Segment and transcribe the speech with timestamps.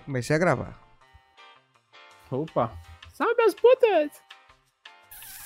[0.00, 0.78] Já comecei a gravar.
[2.30, 2.72] Opa.
[3.12, 4.10] Salve meus putas!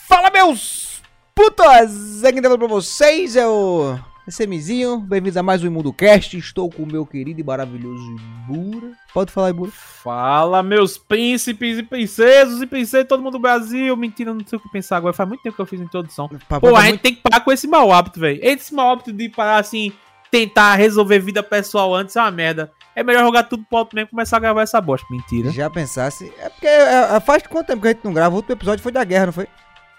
[0.07, 1.03] Fala, meus
[1.35, 2.23] putas!
[2.25, 3.99] Aqui tá falando pra vocês é o
[4.29, 4.99] SMzinho.
[5.01, 6.37] Bem-vindos a mais um Imundo Cast.
[6.39, 8.15] Estou com o meu querido e maravilhoso
[8.49, 8.93] Ibura.
[9.13, 9.73] Pode falar, Ibura?
[9.73, 13.97] Fala meus príncipes e princesas e princesas, todo mundo do Brasil.
[13.97, 15.13] Mentira, não sei o que pensar agora.
[15.15, 16.29] Faz muito tempo que eu fiz a introdução.
[16.49, 18.39] Papai Pô, tá a gente muito- tem que parar com esse mau hábito, velho.
[18.43, 19.93] Esse mau hábito de parar assim,
[20.31, 22.71] tentar resolver vida pessoal antes é uma merda.
[22.97, 25.07] É melhor jogar tudo pro alto mesmo e começar a gravar essa bosta.
[25.11, 25.51] Mentira.
[25.51, 26.33] Já pensasse.
[26.39, 28.35] É porque é, é, faz quanto tempo que a gente não grava?
[28.35, 29.49] O último episódio foi da guerra, não foi?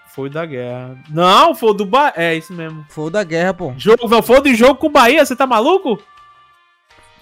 [0.08, 0.98] Foi da guerra.
[1.10, 2.14] Não, foi do Bahia.
[2.16, 2.86] É isso mesmo.
[2.90, 3.74] Foi da guerra, pô.
[3.78, 6.02] Jogo, não, foi de jogo com o Bahia, você tá maluco?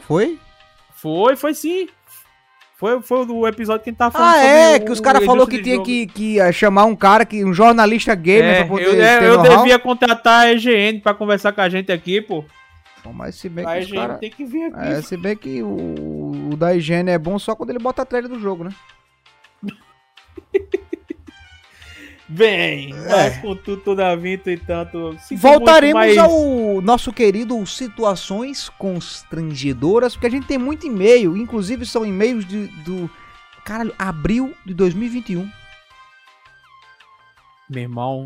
[0.01, 0.37] Foi?
[0.95, 1.87] Foi, foi sim.
[2.77, 5.47] Foi, foi o episódio que a gente tava falando Ah, é, que os caras registro
[5.47, 5.85] que tinha jogo.
[5.85, 9.27] que, que ia chamar um cara, que, um jornalista gamer É, pra poder eu, é,
[9.27, 12.43] eu devia contratar a EGN pra conversar com a gente aqui, pô.
[13.03, 14.17] Bom, Mas se bem A que cara...
[14.17, 14.79] tem que vir aqui.
[14.79, 18.05] É, se bem que o, o da higiene é bom só quando ele bota a
[18.05, 18.73] trilha do jogo, né?
[22.27, 23.09] Bem, É.
[23.09, 25.15] mas com tudo, toda vinta e tanto.
[25.33, 32.45] Voltaremos ao nosso querido Situações Constrangedoras, porque a gente tem muito e-mail, inclusive são e-mails
[32.45, 33.09] de, do.
[33.65, 35.47] Caralho, abril de 2021.
[37.69, 38.25] Meu irmão,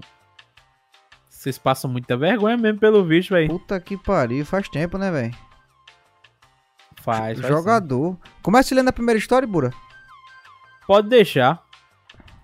[1.48, 3.48] vocês passam muita vergonha mesmo pelo visto, velho.
[3.48, 5.36] Puta que pariu, faz tempo, né, velho?
[7.02, 8.18] Faz, faz Jogador.
[8.42, 9.72] Começa lendo a primeira história, Bura.
[9.72, 9.78] sim.
[10.86, 11.64] Pode deixar.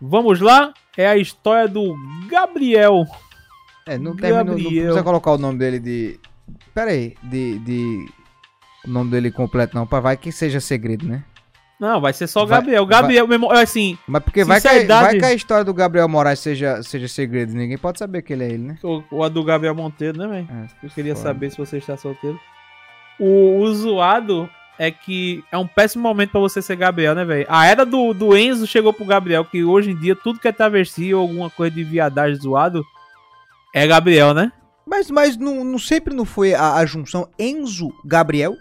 [0.01, 0.73] Vamos lá.
[0.95, 1.95] É a história do
[2.29, 3.05] Gabriel.
[3.85, 4.83] É, não, termina, não, não Gabriel.
[4.83, 6.19] precisa colocar o nome dele de.
[6.73, 7.59] Pera aí, de.
[7.59, 8.09] de...
[8.85, 11.23] O nome dele completo não, pra vai que seja segredo, né?
[11.79, 12.85] Não, vai ser só Vai- Gabriel.
[12.85, 16.07] Gabriel, meu irmão, é assim, Mas porque vai que, vai que a história do Gabriel
[16.07, 18.77] Moraes seja, seja segredo, ninguém pode saber que ele é ele, né?
[18.83, 20.47] o, o a do Gabriel Monteiro, né, velho?
[20.49, 21.27] É, Eu queria foda.
[21.27, 22.39] saber se você está solteiro.
[23.19, 24.49] O, o zoado
[24.79, 27.45] é que é um péssimo momento pra você ser Gabriel, né, velho?
[27.49, 30.51] A era do, do Enzo chegou pro Gabriel, que hoje em dia tudo que é
[30.51, 32.83] travesti ou alguma coisa de viadagem zoado
[33.75, 34.51] é Gabriel, né?
[34.85, 38.55] Mas, mas não, não sempre não foi a, a junção Enzo-Gabriel?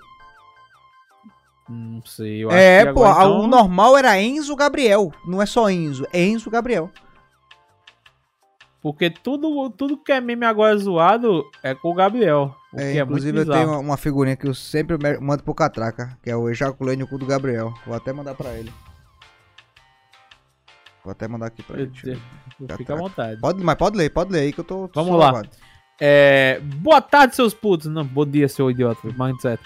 [1.68, 5.12] Não sei, eu acho É, que pô, agora, a- então, o normal era Enzo-Gabriel.
[5.26, 6.90] Não é só Enzo, é Enzo-Gabriel.
[8.82, 12.52] Porque tudo, tudo que é meme agora zoado é com o Gabriel.
[12.72, 16.18] O É, que é inclusive eu tenho uma, figurinha que eu sempre mando pro Catraca,
[16.20, 17.72] que é o ejaculei no cu do Gabriel.
[17.86, 18.72] Vou até mandar pra ele.
[21.04, 21.92] Vou até mandar aqui pra ele.
[22.04, 22.76] eu.
[22.76, 23.40] Fica à vontade.
[23.40, 24.88] Pode, mas pode ler, pode ler aí que eu tô...
[24.88, 25.42] tô Vamos lá.
[26.00, 27.86] É, boa tarde, seus putos.
[27.86, 29.00] Não, bom dia, seu idiota.
[29.16, 29.62] Mindset.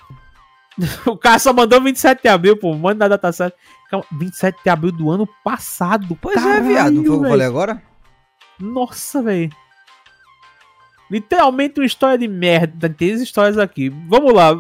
[1.06, 2.75] O cara só mandou 27 de abril, pô.
[2.75, 3.56] Manda a data certa.
[3.91, 6.16] Calma, 27 de abril do ano passado.
[6.20, 7.82] Pois é, viado, não foi o que eu falei agora?
[8.60, 9.50] Nossa, velho.
[11.10, 12.88] Literalmente uma história de merda.
[12.91, 13.88] Tem as histórias aqui.
[14.09, 14.54] Vamos lá.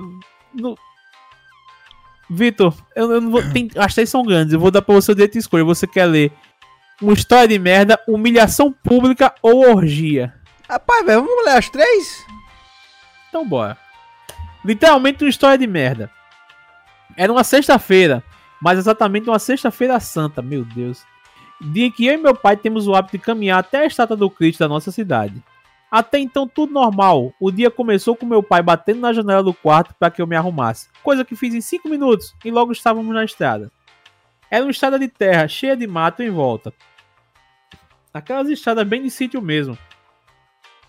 [0.54, 0.76] No-
[2.28, 3.42] Vitor, eu, eu não vou.
[3.52, 4.52] Tem, as três são grandes.
[4.52, 5.64] Eu vou dar pra você o direito de escolha.
[5.64, 6.32] Você quer ler
[7.00, 10.34] uma história de merda, humilhação pública ou orgia?
[10.68, 12.24] Rapaz, velho, vamos ler as três?
[13.28, 13.76] Então bora.
[14.66, 16.10] Literalmente uma história de merda.
[17.16, 18.20] Era uma sexta-feira,
[18.60, 21.04] mas exatamente uma sexta-feira santa, meu Deus.
[21.60, 24.28] Dia que eu e meu pai temos o hábito de caminhar até a estátua do
[24.28, 25.40] Cristo da nossa cidade.
[25.88, 27.32] Até então tudo normal.
[27.38, 30.34] O dia começou com meu pai batendo na janela do quarto para que eu me
[30.34, 33.70] arrumasse, coisa que fiz em 5 minutos e logo estávamos na estrada.
[34.50, 36.74] Era uma estrada de terra cheia de mato em volta.
[38.12, 39.78] Aquelas estradas bem de sítio mesmo.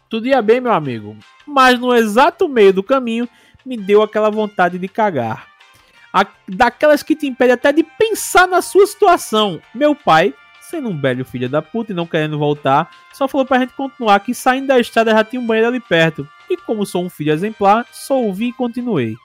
[0.09, 1.15] Tudo ia bem, meu amigo,
[1.45, 3.27] mas no exato meio do caminho
[3.67, 5.45] me deu aquela vontade de cagar.
[6.13, 9.61] A- daquelas que te impede até de pensar na sua situação.
[9.75, 13.59] Meu pai, sendo um velho filho da puta e não querendo voltar, só falou pra
[13.59, 16.27] gente continuar que saindo da estrada já tinha um banheiro ali perto.
[16.49, 19.15] E como sou um filho exemplar, só ouvi e continuei.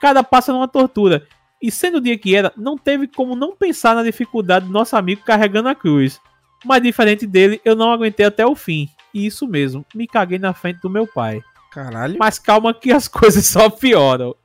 [0.00, 1.26] Cada passo era uma tortura.
[1.62, 4.94] E sendo o dia que era, não teve como não pensar na dificuldade do nosso
[4.96, 6.20] amigo carregando a cruz.
[6.62, 8.90] Mas diferente dele, eu não aguentei até o fim.
[9.14, 11.42] E isso mesmo, me caguei na frente do meu pai.
[11.74, 12.16] Caralho.
[12.18, 14.36] Mas calma que as coisas só pioram.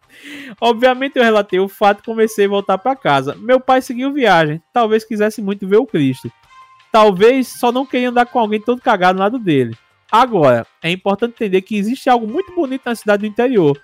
[0.60, 3.36] Obviamente eu relatei o fato e comecei a voltar para casa.
[3.36, 6.32] Meu pai seguiu viagem, talvez quisesse muito ver o Cristo.
[6.92, 9.78] Talvez só não queria andar com alguém todo cagado ao lado dele.
[10.12, 13.80] Agora, é importante entender que existe algo muito bonito na cidade do interior,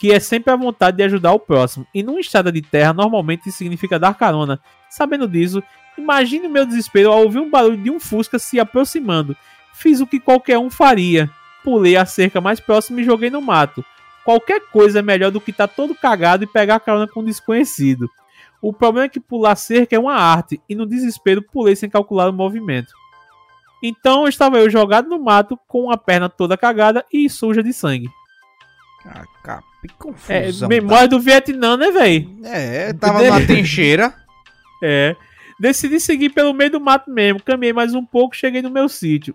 [0.00, 1.86] que é sempre a vontade de ajudar o próximo.
[1.94, 4.58] E numa estrada de terra, normalmente isso significa dar carona.
[4.88, 5.62] Sabendo disso,
[5.96, 9.36] imagine o meu desespero ao ouvir um barulho de um Fusca se aproximando.
[9.74, 11.30] Fiz o que qualquer um faria.
[11.62, 13.84] Pulei a cerca mais próxima e joguei no mato.
[14.24, 18.10] Qualquer coisa é melhor do que estar todo cagado e pegar carona com um desconhecido.
[18.60, 22.28] O problema é que pular cerca é uma arte, e no desespero pulei sem calcular
[22.28, 22.92] o movimento.
[23.82, 28.08] Então estava eu jogado no mato, com a perna toda cagada e suja de sangue.
[29.06, 29.88] Ah, cara, que
[30.28, 30.68] É, confusão.
[30.68, 32.38] memória do Vietnã, né, velho?
[32.44, 34.14] É, tava numa trincheira.
[34.82, 35.16] É.
[35.58, 37.42] Decidi seguir pelo meio do mato mesmo.
[37.42, 39.34] Caminhei mais um pouco, cheguei no meu sítio.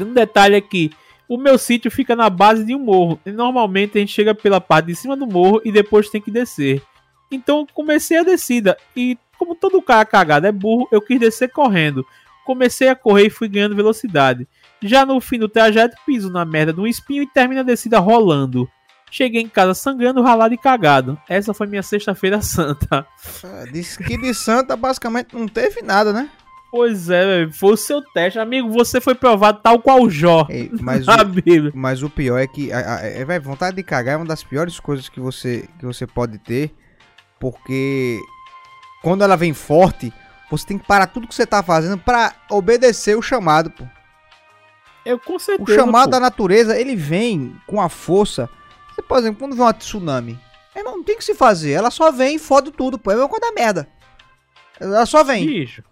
[0.00, 0.90] Um detalhe aqui.
[1.28, 3.20] O meu sítio fica na base de um morro.
[3.24, 6.30] E normalmente a gente chega pela parte de cima do morro e depois tem que
[6.30, 6.82] descer.
[7.30, 8.76] Então comecei a descida.
[8.96, 12.04] E como todo cara cagado é burro, eu quis descer correndo.
[12.44, 14.48] Comecei a correr e fui ganhando velocidade.
[14.82, 17.98] Já no fim do trajeto, piso na merda de um espinho e termino a descida
[17.98, 18.68] rolando.
[19.10, 21.18] Cheguei em casa sangrando, ralado e cagado.
[21.28, 23.06] Essa foi minha sexta-feira santa.
[23.44, 26.30] Ah, Disse que de Santa basicamente não teve nada, né?
[26.70, 28.38] Pois é, velho, foi o seu teste.
[28.38, 31.72] Amigo, você foi provado tal qual Jó Ei, mas, o, Bíblia.
[31.74, 34.44] mas o pior é que a, a- é, véi, vontade de cagar é uma das
[34.44, 36.72] piores coisas que você, que você pode ter.
[37.40, 38.20] Porque
[39.02, 40.12] quando ela vem forte,
[40.50, 43.84] você tem que parar tudo que você tá fazendo pra obedecer o chamado, pô.
[45.04, 45.74] Eu com O certeza.
[45.78, 46.10] chamado pô.
[46.10, 48.48] da natureza, ele vem com a força.
[48.94, 50.38] Você, por exemplo, quando vem uma tsunami,
[50.74, 51.72] é, não tem o que se fazer.
[51.72, 53.10] Ela só vem e fode tudo, pô.
[53.10, 53.88] É uma coisa da merda.
[54.78, 55.46] Ela só vem.
[55.46, 55.82] Bicho.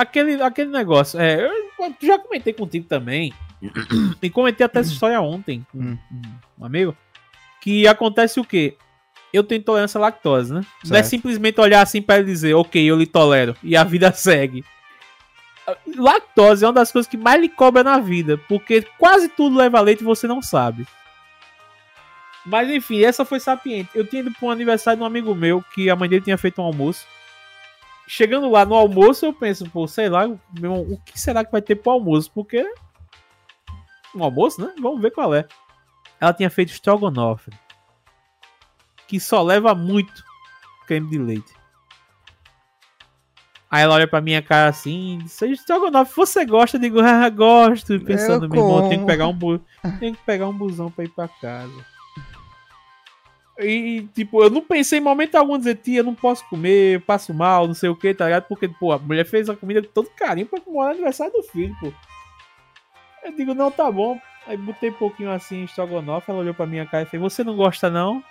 [0.00, 1.18] Aquele, aquele negócio.
[1.20, 3.32] É, eu já comentei contigo também.
[4.22, 5.98] e comentei até essa história ontem com Hum.
[6.58, 6.96] um amigo.
[7.60, 8.76] Que acontece o quê?
[9.32, 10.60] Eu tenho intolerância à lactose, né?
[10.84, 11.08] Não é Certo.
[11.10, 13.56] simplesmente olhar assim pra ele dizer, ok, eu lhe tolero.
[13.62, 14.64] E a vida segue.
[15.96, 18.38] Lactose é uma das coisas que mais lhe cobra na vida.
[18.48, 20.86] Porque quase tudo leva leite e você não sabe.
[22.46, 23.90] Mas enfim, essa foi sapiente.
[23.94, 26.38] Eu tinha ido pra um aniversário de um amigo meu que a mãe dele tinha
[26.38, 27.04] feito um almoço.
[28.10, 31.52] Chegando lá no almoço, eu penso, pô, sei lá, meu irmão, o que será que
[31.52, 32.30] vai ter pro almoço?
[32.32, 32.66] Porque.
[34.14, 34.72] Um almoço, né?
[34.80, 35.46] Vamos ver qual é.
[36.18, 37.50] Ela tinha feito estrogonofe.
[39.06, 40.24] Que só leva muito
[40.86, 41.52] creme de leite.
[43.70, 46.78] Aí ela olha pra minha cara assim, disse, estrogonofe, você gosta?
[46.78, 48.00] Eu digo, ah, gosto.
[48.00, 49.60] Pensando, Eu meu irmão, tem que pegar um bu...
[50.00, 51.84] tem que pegar um busão pra ir pra casa.
[53.58, 57.66] E, tipo, eu não pensei em momento algum dizer, tia, não posso comer, passo mal,
[57.66, 58.44] não sei o que, tá ligado?
[58.44, 61.42] Porque, pô, a mulher fez a comida com todo carinho pra comemorar o aniversário do
[61.42, 61.92] filho, pô.
[63.24, 64.20] Eu digo, não, tá bom.
[64.46, 67.56] Aí botei um pouquinho assim, estrogonofe, ela olhou pra minha cara e fez, você não
[67.56, 68.22] gosta não?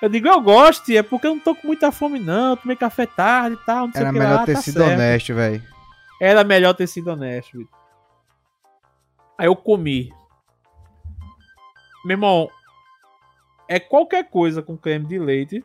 [0.00, 2.76] Eu digo, eu gosto, é porque eu não tô com muita fome não, eu tomei
[2.76, 4.92] café tarde e tal, não sei Era o que melhor lá, ter tá sido certo.
[4.92, 5.62] honesto, velho.
[6.20, 7.78] Era melhor ter sido honesto, Vitor.
[9.38, 10.12] Aí eu comi.
[12.04, 12.50] Meu irmão,
[13.68, 15.64] é qualquer coisa com creme de leite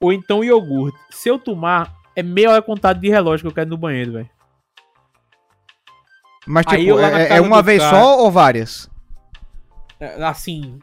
[0.00, 0.98] ou então iogurte.
[1.10, 4.30] Se eu tomar, é meia hora contado de relógio que eu quero no banheiro, velho.
[6.46, 8.90] Mas, tipo, eu é, é uma vez cara- só ou várias?
[9.98, 10.78] É, Assim,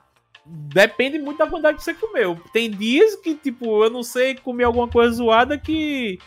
[0.45, 2.39] depende muito da quantidade que você comeu.
[2.51, 6.18] Tem dias que, tipo, eu não sei comer alguma coisa zoada que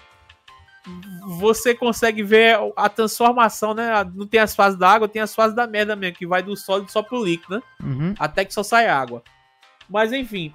[1.39, 3.91] você consegue ver a transformação, né?
[4.15, 6.57] Não tem as fases da água, tem as fases da merda mesmo, que vai do
[6.57, 7.63] sólido só pro líquido, né?
[7.83, 8.15] Uhum.
[8.19, 9.23] Até que só sai água.
[9.89, 10.55] Mas enfim.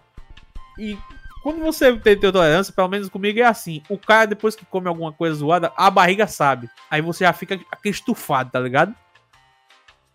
[0.77, 0.97] E
[1.41, 3.81] quando você tem, tolerância, pelo menos comigo é assim.
[3.89, 6.69] O cara, depois que come alguma coisa zoada, a barriga sabe.
[6.89, 8.93] Aí você já fica aquele estufado, tá ligado?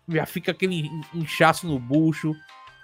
[0.07, 2.33] Já fica aquele inchaço no bucho,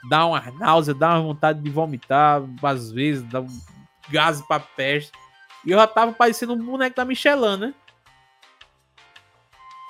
[0.09, 3.61] dá uma náusea, dá uma vontade de vomitar, às vezes, dá um
[4.09, 5.11] gás pra peste.
[5.63, 7.73] E eu já tava parecendo um boneco da Michelin, né?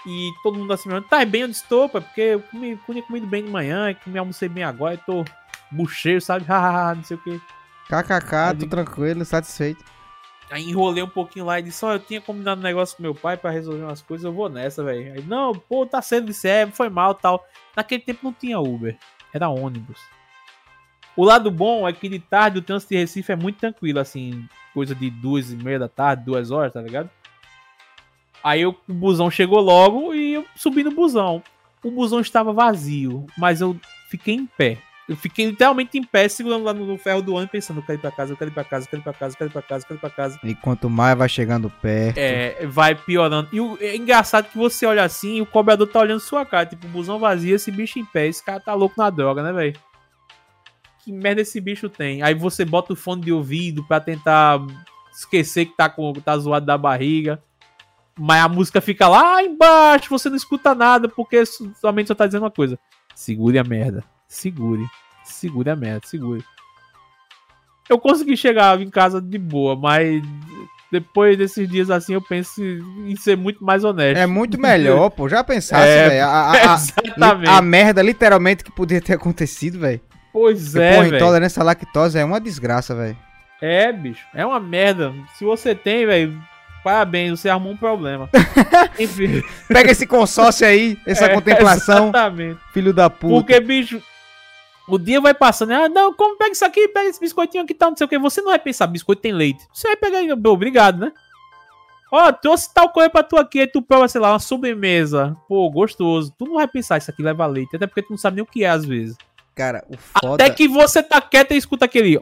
[0.05, 3.49] E todo mundo assim, tá bem onde estou, porque eu comi, tinha comido bem de
[3.51, 5.25] manhã, comi almocei bem agora, eu tô
[5.71, 6.45] bucheiro, sabe?
[6.49, 7.41] Hahaha, não sei o que.
[7.87, 9.83] KKK, tô tranquilo, satisfeito.
[10.49, 13.15] Aí enrolei um pouquinho lá e disse, ó, eu tinha combinado um negócio com meu
[13.15, 15.13] pai pra resolver umas coisas, eu vou nessa, velho.
[15.13, 17.45] Aí, não, pô, tá sendo disse, é, foi mal tal.
[17.75, 18.97] Naquele tempo não tinha Uber,
[19.33, 19.97] era ônibus.
[21.15, 24.45] O lado bom é que de tarde o trânsito de Recife é muito tranquilo, assim,
[24.73, 27.09] coisa de duas e meia da tarde, duas horas, tá ligado?
[28.43, 31.41] Aí o busão chegou logo e eu subi no busão.
[31.83, 34.77] O busão estava vazio, mas eu fiquei em pé.
[35.11, 38.01] Eu fiquei literalmente em pé, segurando lá no ferro do ônibus, pensando, eu quero ir
[38.01, 39.51] pra casa, eu quero ir pra casa, eu quero ir pra casa, eu quero ir
[39.51, 40.39] pra casa, eu quero ir pra casa.
[40.41, 42.17] E quanto mais vai chegando perto.
[42.17, 43.49] É, vai piorando.
[43.51, 46.65] E o, é engraçado que você olha assim e o cobrador tá olhando sua cara.
[46.65, 48.27] Tipo, busão vazio, esse bicho em pé.
[48.27, 49.77] Esse cara tá louco na droga, né, velho?
[51.03, 52.23] Que merda esse bicho tem?
[52.23, 54.61] Aí você bota o fone de ouvido pra tentar
[55.13, 57.43] esquecer que tá, com, tá zoado da barriga.
[58.17, 61.43] Mas a música fica lá embaixo, você não escuta nada, porque
[61.81, 62.79] somente só tá dizendo uma coisa.
[63.13, 64.05] Segure a merda.
[64.31, 64.85] Segure.
[65.25, 66.41] Segure a merda, segure.
[67.89, 70.23] Eu consegui chegar em casa de boa, mas
[70.89, 74.17] depois desses dias assim eu penso em ser muito mais honesto.
[74.17, 75.27] É muito melhor, pô.
[75.27, 76.23] Já pensasse, É, velho.
[76.23, 77.49] A, a- a- Exatamente.
[77.49, 79.99] a merda literalmente que podia ter acontecido, velho.
[80.31, 83.17] Pois Porque, é, Porra, intolerância à lactose é uma desgraça, velho.
[83.61, 84.25] É, bicho.
[84.33, 85.13] É uma merda.
[85.37, 86.41] Se você tem, velho,
[86.83, 88.27] Parabéns, você arrumou um problema.
[88.97, 89.43] Enfim.
[89.67, 92.59] Pega esse consórcio aí, essa É, contemplação, Exatamente.
[92.73, 93.35] filho da puta.
[93.35, 94.01] Porque, bicho,
[94.95, 95.71] o dia vai passando.
[95.71, 98.19] Ah, não, como pega isso aqui, pega esse biscoitinho aqui, tal, não sei o que.
[98.19, 99.65] Você não vai pensar, biscoito tem leite.
[99.73, 100.19] Você vai pegar
[100.49, 101.11] obrigado, né?
[102.11, 105.35] Ó, trouxe tal coisa pra tu aqui, aí tu prova, sei lá, uma sobremesa.
[105.47, 106.33] Pô, gostoso.
[106.37, 107.75] Tu não vai pensar, isso aqui leva leite.
[107.75, 109.15] Até porque tu não sabe nem o que é, às vezes.
[109.55, 110.43] Cara, o foda...
[110.43, 112.19] Até que você tá quieto e escuta aquele.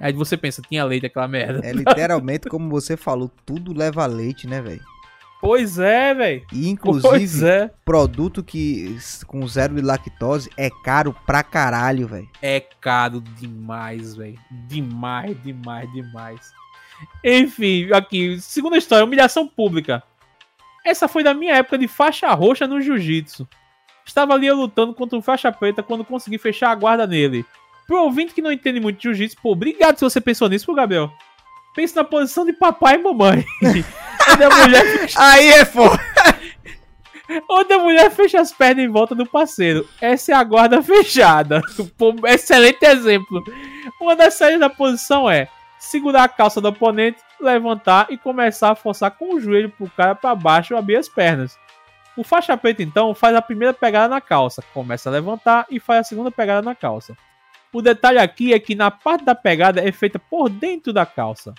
[0.00, 1.66] Aí você pensa, tinha leite aquela merda.
[1.66, 4.82] É literalmente como você falou, tudo leva leite, né, velho?
[5.40, 6.46] Pois é, velho.
[6.52, 7.70] E inclusive, é.
[7.84, 12.28] produto que com zero de lactose é caro pra caralho, velho.
[12.40, 14.38] É caro demais, velho.
[14.66, 16.52] Demais, demais, demais.
[17.22, 20.02] Enfim, aqui, segunda história, humilhação pública.
[20.84, 23.46] Essa foi da minha época de faixa roxa no jiu-jitsu.
[24.04, 27.44] Estava ali eu lutando contra um faixa preta quando consegui fechar a guarda nele.
[27.86, 30.74] Pro ouvinte que não entende muito de jiu-jitsu, pô, obrigado se você pensou nisso, pô,
[30.74, 31.12] Gabriel.
[31.76, 33.44] Pense na posição de papai e mamãe.
[34.32, 36.00] onde, a mulher fecha, Aí é foda.
[37.50, 39.86] onde a mulher fecha as pernas em volta do parceiro.
[40.00, 41.60] Essa é a guarda fechada.
[42.24, 43.44] Excelente exemplo.
[44.00, 48.74] Uma das saídas da posição é segurar a calça do oponente, levantar e começar a
[48.74, 51.58] forçar com o joelho pro cara para baixo e abrir as pernas.
[52.16, 56.00] O faixa preta então faz a primeira pegada na calça, começa a levantar e faz
[56.00, 57.14] a segunda pegada na calça.
[57.70, 61.54] O detalhe aqui é que na parte da pegada é feita por dentro da calça.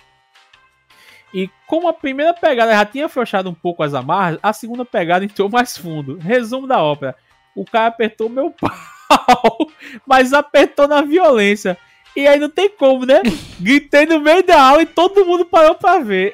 [1.32, 5.24] E como a primeira pegada já tinha afrouxado um pouco as amarras, a segunda pegada
[5.24, 6.18] entrou mais fundo.
[6.18, 7.16] Resumo da ópera:
[7.54, 9.70] o cara apertou meu pau,
[10.06, 11.76] mas apertou na violência.
[12.16, 13.22] E aí não tem como, né?
[13.60, 16.32] Gritei no meio da aula e todo mundo parou pra ver.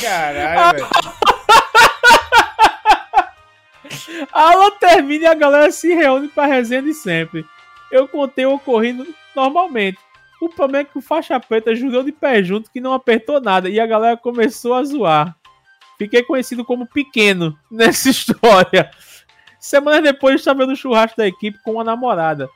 [0.00, 0.88] Caralho, velho.
[4.32, 7.44] A aula termina e a galera se reúne pra resenha de sempre.
[7.90, 9.98] Eu contei o ocorrido normalmente.
[10.42, 13.68] O problema é que o faixa preta jurou de pé junto que não apertou nada
[13.70, 15.36] e a galera começou a zoar.
[15.96, 18.90] Fiquei conhecido como pequeno nessa história.
[19.60, 22.48] Semanas depois estava no churrasco da equipe com uma namorada.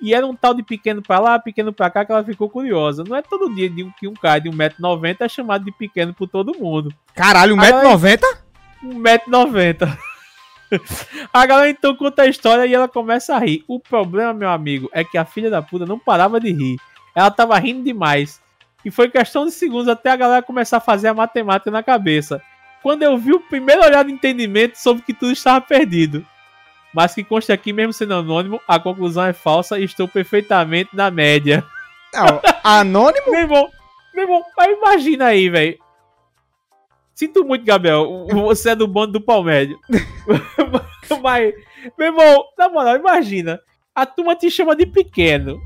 [0.00, 3.02] E era um tal de pequeno pra lá, pequeno pra cá que ela ficou curiosa.
[3.02, 3.68] Não é todo dia
[3.98, 6.94] que um cara de 1,90m é chamado de pequeno por todo mundo.
[7.12, 8.20] Caralho, Agora- 1,90m?
[8.84, 9.98] 1,90m.
[11.34, 13.64] A galera então conta a história e ela começa a rir.
[13.66, 16.76] O problema, meu amigo, é que a filha da puta não parava de rir.
[17.14, 18.40] Ela tava rindo demais.
[18.84, 22.42] E foi questão de segundos até a galera começar a fazer a matemática na cabeça.
[22.82, 26.26] Quando eu vi o primeiro olhar de entendimento, soube que tudo estava perdido.
[26.92, 31.10] Mas que conste aqui, mesmo sendo anônimo, a conclusão é falsa e estou perfeitamente na
[31.10, 31.64] média.
[32.12, 33.26] Não, anônimo?
[33.30, 33.70] Meu irmão,
[34.12, 35.78] meu irmão, mas imagina aí, velho.
[37.14, 38.26] Sinto muito, Gabriel.
[38.30, 39.78] Você é do bando do Palmédio.
[41.22, 41.54] mas,
[41.96, 43.60] meu irmão, na moral, imagina.
[43.94, 45.58] A turma te chama de pequeno.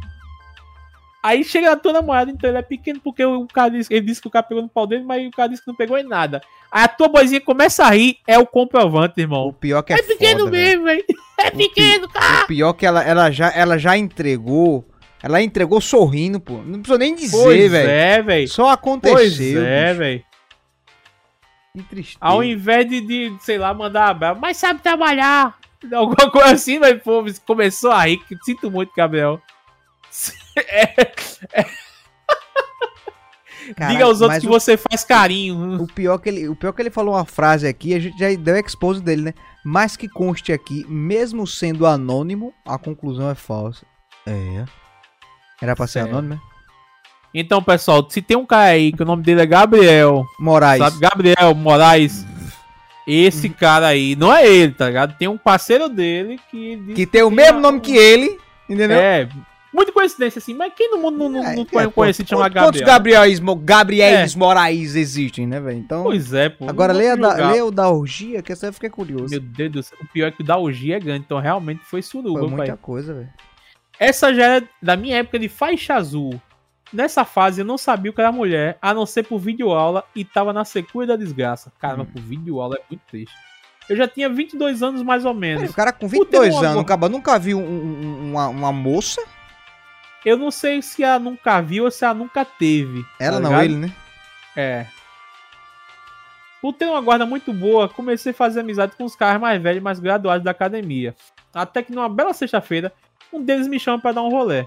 [1.27, 4.21] Aí chega a tua namorada, então ele é pequeno porque o cara disse, ele disse
[4.21, 6.05] que o cara pegou no pau dele, mas o cara disse que não pegou em
[6.05, 6.41] nada.
[6.71, 9.53] Aí a tua boizinha começa a rir, é o comprovante, O irmão.
[9.53, 10.83] pior que é, É, pequeno foda, velho.
[10.83, 11.05] mesmo, velho.
[11.39, 12.45] É pi- pequeno, cara.
[12.45, 14.85] O pior que ela, ela, já, ela já entregou.
[15.23, 16.55] Ela entregou sorrindo, pô.
[16.59, 17.91] Não precisou nem dizer, Pois velho.
[17.91, 18.49] é, velho.
[18.49, 19.15] Só aconteceu.
[19.17, 20.25] Pois é, velho.
[21.75, 22.19] Que tristeza.
[22.21, 25.59] Ao invés de, de, sei lá, mandar abraço, mas sabe trabalhar.
[25.93, 28.21] Alguma coisa assim, pô, começou a rir.
[28.45, 29.41] Sinto muito, Gabriel.
[30.57, 31.65] É,
[33.75, 35.83] Caralho, diga aos outros que o, você faz carinho.
[35.83, 38.33] o pior que ele, o pior que ele falou uma frase aqui, a gente já
[38.35, 39.35] deu expose dele, né?
[39.65, 43.85] Mas que conste aqui, mesmo sendo anônimo, a conclusão é falsa.
[44.25, 44.65] É.
[45.61, 46.11] Era pra ser Certo.
[46.11, 46.41] anônimo, né?
[47.35, 50.83] Então, pessoal, se tem um cara aí que o nome dele é Gabriel, Moraes.
[50.83, 51.01] sabe?
[51.01, 52.25] Gabriel Moraes.
[53.07, 55.17] Esse cara aí, não é ele, tá ligado?
[55.19, 56.93] Tem um parceiro dele que.
[56.95, 58.99] Que tem o mesmo nome que ele, entendeu?
[58.99, 59.29] É.
[59.77, 62.29] Muita coincidência assim, mas quem no mundo não, não, É, não é, foi pô, conhecido
[62.31, 62.87] chamar Quantos Gabriel?
[62.87, 65.77] Gabriéis, Gabriéis Moraes existem, né, velho?
[65.79, 66.67] Então, Pois é, pô.
[66.69, 69.29] agora leia, da, leia o da orgia, que essa eu fiquei curioso.
[69.29, 69.99] Meu Deus do céu.
[70.03, 72.57] O pior é que o da orgia é grande, então realmente foi suruba, Foi pai.
[72.57, 73.29] muita coisa, velho.
[74.01, 76.41] Essa já era da minha época de faixa azul.
[76.93, 80.25] Nessa fase eu não sabia o que era mulher, a não ser por videoaula e
[80.25, 81.71] tava na secura da desgraça.
[81.79, 82.13] Caramba, Hum.
[82.15, 83.35] por videoaula é muito triste.
[83.89, 85.71] Eu já tinha 22 anos mais ou menos.
[85.71, 89.23] o cara com Puta, 22 uma anos, acaba, nunca viu um- um- uma, uma moça?
[90.27, 93.07] Eu não sei se ela nunca viu ou se ela nunca teve.
[93.21, 93.65] Ela tá não, ligado?
[93.65, 93.95] ele, né?
[94.57, 94.87] É.
[96.61, 99.81] Por ter uma guarda muito boa, comecei a fazer amizade com os caras mais velhos
[99.81, 101.15] e mais graduados da academia.
[101.55, 102.93] Até que numa bela sexta-feira,
[103.33, 104.65] um deles me chama pra dar um rolê.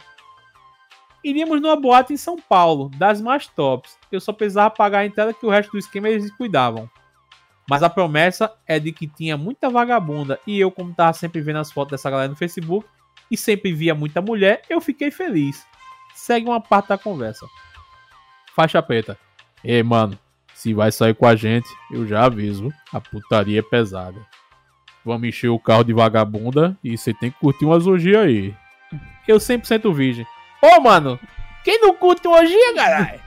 [1.21, 3.97] Iríamos numa boate em São Paulo, das mais tops.
[4.09, 6.89] Eu só precisava pagar a entrada que o resto do esquema eles cuidavam.
[7.69, 11.59] Mas a promessa é de que tinha muita vagabunda e eu, como tava sempre vendo
[11.59, 12.87] as fotos dessa galera no Facebook
[13.29, 15.65] e sempre via muita mulher, eu fiquei feliz.
[16.15, 17.45] Segue uma parte da conversa.
[18.55, 19.17] faixa preta.
[19.63, 20.17] Ei, mano,
[20.53, 22.71] se vai sair com a gente, eu já aviso.
[22.91, 24.19] A putaria é pesada.
[25.05, 28.53] Vamos encher o carro de vagabunda e você tem que curtir umas orgias aí.
[29.27, 30.25] Eu 100% virgem.
[30.61, 31.19] Ô, mano,
[31.63, 33.21] quem não curte uma orgia, caralho?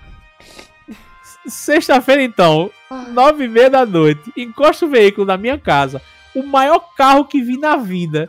[1.47, 2.71] Sexta-feira, então,
[3.09, 6.01] nove e meia da noite, encosto o veículo na minha casa.
[6.35, 8.29] O maior carro que vi na vida.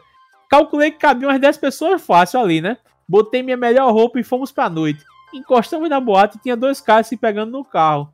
[0.54, 2.78] Calculei que cabia umas 10 pessoas fácil ali, né?
[3.10, 5.04] Botei minha melhor roupa e fomos pra noite.
[5.34, 8.14] Encostamos na boate e tinha dois caras se pegando no carro.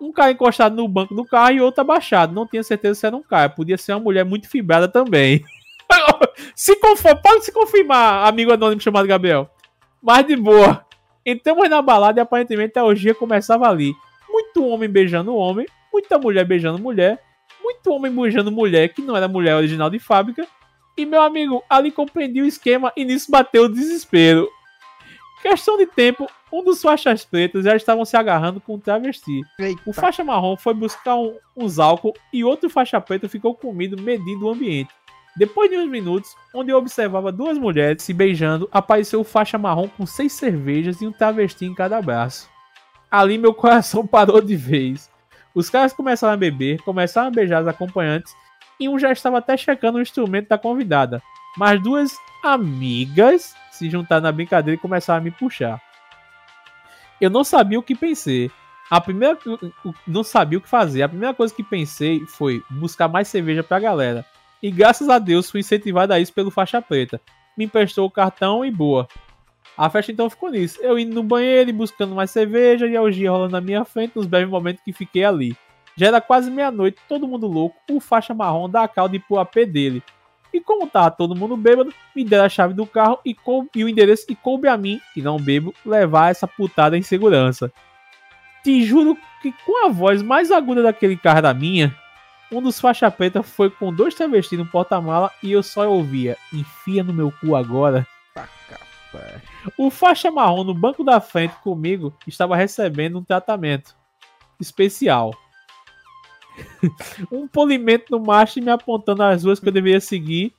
[0.00, 2.32] Um cara encostado no banco do carro e outro abaixado.
[2.34, 3.50] Não tinha certeza se era um cara.
[3.50, 5.44] Podia ser uma mulher muito fibrada também.
[6.56, 9.50] se conforma, pode se confirmar, amigo anônimo chamado Gabriel.
[10.02, 10.86] Mas de boa.
[11.22, 13.92] Entramos na balada e aparentemente a orgia começava ali.
[14.26, 17.22] Muito homem beijando homem, muita mulher beijando mulher,
[17.62, 20.48] muito homem beijando mulher que não era mulher original de fábrica.
[20.96, 24.48] E meu amigo ali compreendia o esquema e nisso bateu o desespero.
[25.42, 29.42] Questão de tempo, um dos faixas pretas já estavam se agarrando com o travesti.
[29.58, 29.80] Eita.
[29.84, 34.46] O faixa marrom foi buscar um, uns álcool e outro faixa preta ficou comido medindo
[34.46, 34.92] o ambiente.
[35.36, 39.86] Depois de uns minutos, onde eu observava duas mulheres se beijando, apareceu o faixa marrom
[39.88, 42.48] com seis cervejas e um travesti em cada braço.
[43.10, 45.10] Ali meu coração parou de vez.
[45.54, 48.34] Os caras começaram a beber, começaram a beijar os acompanhantes
[48.78, 51.22] e um já estava até checando o instrumento da convidada.
[51.56, 55.80] Mas duas amigas se juntaram na brincadeira e começaram a me puxar.
[57.20, 58.50] Eu não sabia o que pensei.
[58.90, 59.38] A primeira
[60.06, 61.02] não sabia o que fazer.
[61.02, 64.24] A primeira coisa que pensei foi buscar mais cerveja pra galera.
[64.62, 67.20] E graças a Deus fui incentivado a isso pelo faixa preta.
[67.56, 69.08] Me emprestou o cartão e boa.
[69.76, 70.78] A festa então ficou nisso.
[70.80, 74.16] Eu indo no banheiro e buscando mais cerveja e a orgia rolando na minha frente
[74.16, 75.56] nos breves momentos que fiquei ali.
[75.96, 79.64] Já era quase meia-noite, todo mundo louco, o faixa marrom da calda e pro AP
[79.66, 80.02] dele.
[80.52, 83.84] E como tava todo mundo bêbado, me deram a chave do carro e, coube, e
[83.84, 87.72] o endereço e coube a mim, que não bebo, levar essa putada em segurança.
[88.62, 91.94] Te juro que com a voz mais aguda daquele carro da minha,
[92.50, 97.02] um dos faixa preta foi com dois travestis no porta-mala e eu só ouvia, enfia
[97.02, 98.06] no meu cu agora.
[99.76, 103.96] O faixa marrom no banco da frente comigo estava recebendo um tratamento
[104.60, 105.34] especial.
[107.30, 110.52] Um polimento no macho me apontando as ruas que eu deveria seguir.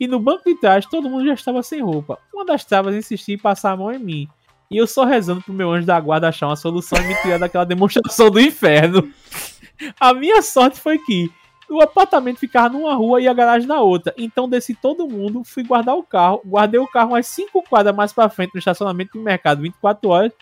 [0.00, 2.18] E no banco de trás todo mundo já estava sem roupa.
[2.32, 4.28] Uma das travas insistia em passar a mão em mim.
[4.70, 7.38] E eu só rezando pro meu anjo da guarda achar uma solução e me tirar
[7.38, 9.10] daquela demonstração do inferno.
[9.98, 11.30] A minha sorte foi que
[11.70, 14.14] o apartamento ficava numa rua e a garagem na outra.
[14.16, 18.12] Então desci todo mundo, fui guardar o carro, guardei o carro umas 5 quadras mais
[18.12, 20.32] pra frente no estacionamento do mercado 24 horas.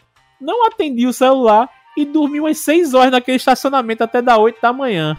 [0.40, 4.72] Não atendi o celular e dormi umas 6 horas naquele estacionamento até da 8 da
[4.72, 5.16] manhã.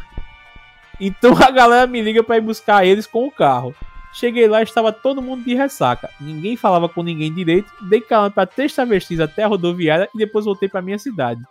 [1.00, 3.74] Então a galera me liga para ir buscar eles com o carro.
[4.14, 6.10] Cheguei lá e estava todo mundo de ressaca.
[6.20, 7.72] Ninguém falava com ninguém direito.
[7.88, 11.42] Dei calma para três travestis até a rodoviária e depois voltei para minha cidade.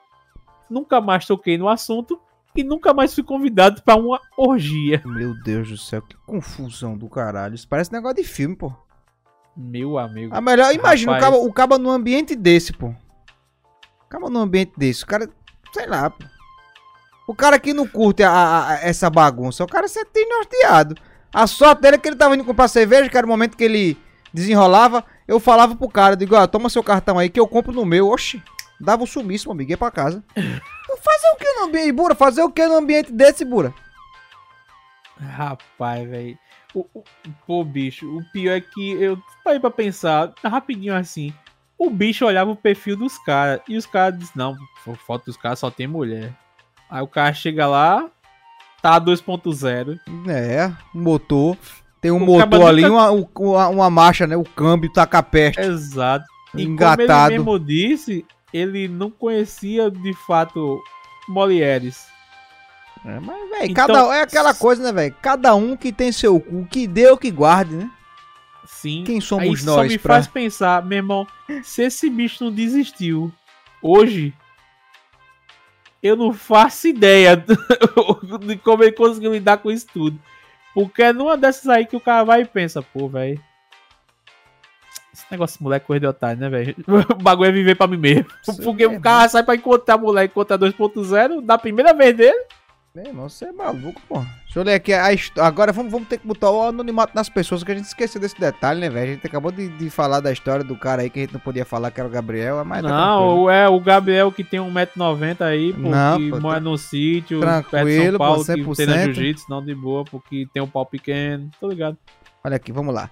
[0.69, 2.21] Nunca mais toquei no assunto
[2.57, 5.01] e nunca mais fui convidado para uma orgia.
[5.05, 7.55] Meu Deus do céu, que confusão do caralho.
[7.55, 8.73] Isso parece negócio de filme, pô.
[9.57, 10.35] Meu amigo.
[10.35, 12.93] A melhor, imagina o cabo, o cabo num ambiente desse, pô.
[14.07, 15.05] O cabo num ambiente desse.
[15.05, 15.29] O cara,
[15.73, 16.25] sei lá, pô.
[17.29, 20.95] O cara que não curte a- a- a- essa bagunça, o cara se sente norteado.
[21.35, 23.65] A sorte dele é que ele tava indo comprar cerveja, que era o momento que
[23.65, 23.99] ele
[24.33, 25.05] desenrolava.
[25.27, 28.09] Eu falava pro cara, digo, ó, toma seu cartão aí que eu compro no meu.
[28.09, 28.41] Oxi,
[28.81, 30.23] dava um sumiço, meu amigo, ia pra casa.
[30.37, 32.15] Fazer o que no ambiente, Bura?
[32.15, 33.75] Fazer o que no ambiente desse, Bura?
[35.19, 36.39] Rapaz, velho.
[37.47, 41.33] Pô, bicho, o pior é que eu parei pra pensar rapidinho assim.
[41.79, 45.37] O bicho olhava o perfil dos caras e os caras dizem: Não, fo- foto dos
[45.37, 46.33] caras só tem mulher.
[46.91, 48.09] Aí o cara chega lá,
[48.81, 49.99] tá 2.0.
[50.29, 51.57] É, um motor.
[52.01, 54.37] Tem um O motor ali, nunca- uma, uma, uma marcha, né?
[54.37, 55.59] O câmbio taca perto.
[55.61, 56.25] Exato.
[56.55, 57.01] E Engatado.
[57.07, 60.81] como ele mesmo disse, ele não conhecia de fato
[61.29, 62.07] Molieres.
[63.05, 65.15] É, mas, velho, Então- cada é aquela coisa, né, velho?
[65.21, 67.91] Cada um que tem seu cu, que deu, que guarde, né?
[68.77, 69.05] Sim.
[69.05, 71.27] Quem somos Aí só nós me pra- faz pensar, meu irmão,
[71.63, 73.33] se esse bicho não desistiu
[73.83, 74.35] hoje,
[76.03, 77.35] eu não faço ideia
[78.47, 80.21] de como ele conseguiu lidar com isso tudo.
[80.75, 83.41] Porque é numa dessas aí que o cara vai e pensa, pô, velho.
[85.13, 86.77] Esse negócio de moleque coisa de otário, né, velho?
[87.19, 88.27] O bagulho é viver pra mim mesmo.
[88.63, 92.45] Porque é o cara sai pra encontrar moleque, encontrar 2.0, da primeira vez dele.
[92.97, 94.21] Meu irmão, você é maluco, pô.
[94.45, 95.47] Deixa eu ler aqui a história.
[95.47, 98.41] Agora vamos, vamos ter que botar o anonimato nas pessoas, que a gente esqueceu desse
[98.41, 99.11] detalhe, né, velho?
[99.11, 101.41] A gente acabou de, de falar da história do cara aí que a gente não
[101.41, 103.37] podia falar que era o Gabriel, mas tá tranquilo.
[103.37, 106.79] não, é o Gabriel que tem 1,90m aí, pô, Não, que pô, mora tá- no
[106.79, 108.75] sítio, perto de tranquilo, São pô, Paulo, que 100%.
[108.77, 111.99] treina jiu-jitsu, não de boa, porque tem um pau pequeno, tô ligado.
[112.43, 113.11] Olha aqui, vamos lá.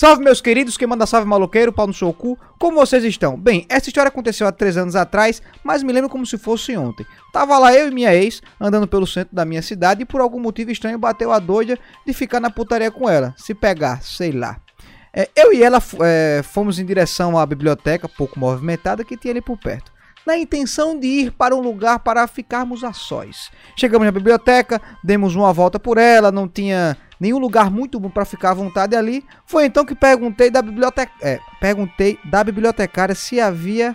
[0.00, 3.36] Salve, meus queridos, quem manda salve maloqueiro, pau no seu cu, como vocês estão?
[3.36, 7.04] Bem, essa história aconteceu há três anos atrás, mas me lembro como se fosse ontem.
[7.30, 10.40] Tava lá eu e minha ex, andando pelo centro da minha cidade, e por algum
[10.40, 14.58] motivo estranho bateu a doida de ficar na putaria com ela, se pegar, sei lá.
[15.12, 19.42] É, eu e ela é, fomos em direção à biblioteca, pouco movimentada, que tinha ali
[19.42, 19.92] por perto
[20.26, 23.50] na intenção de ir para um lugar para ficarmos a sós.
[23.74, 28.24] Chegamos na biblioteca, demos uma volta por ela, não tinha nenhum lugar muito bom para
[28.24, 29.24] ficar à vontade ali.
[29.44, 33.94] Foi então que perguntei da biblioteca, é, perguntei da bibliotecária se havia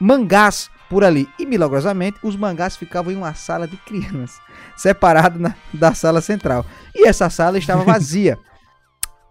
[0.00, 1.28] mangás por ali.
[1.38, 4.40] E milagrosamente, os mangás ficavam em uma sala de crianças,
[4.76, 6.64] separado na, da sala central.
[6.94, 8.38] E essa sala estava vazia.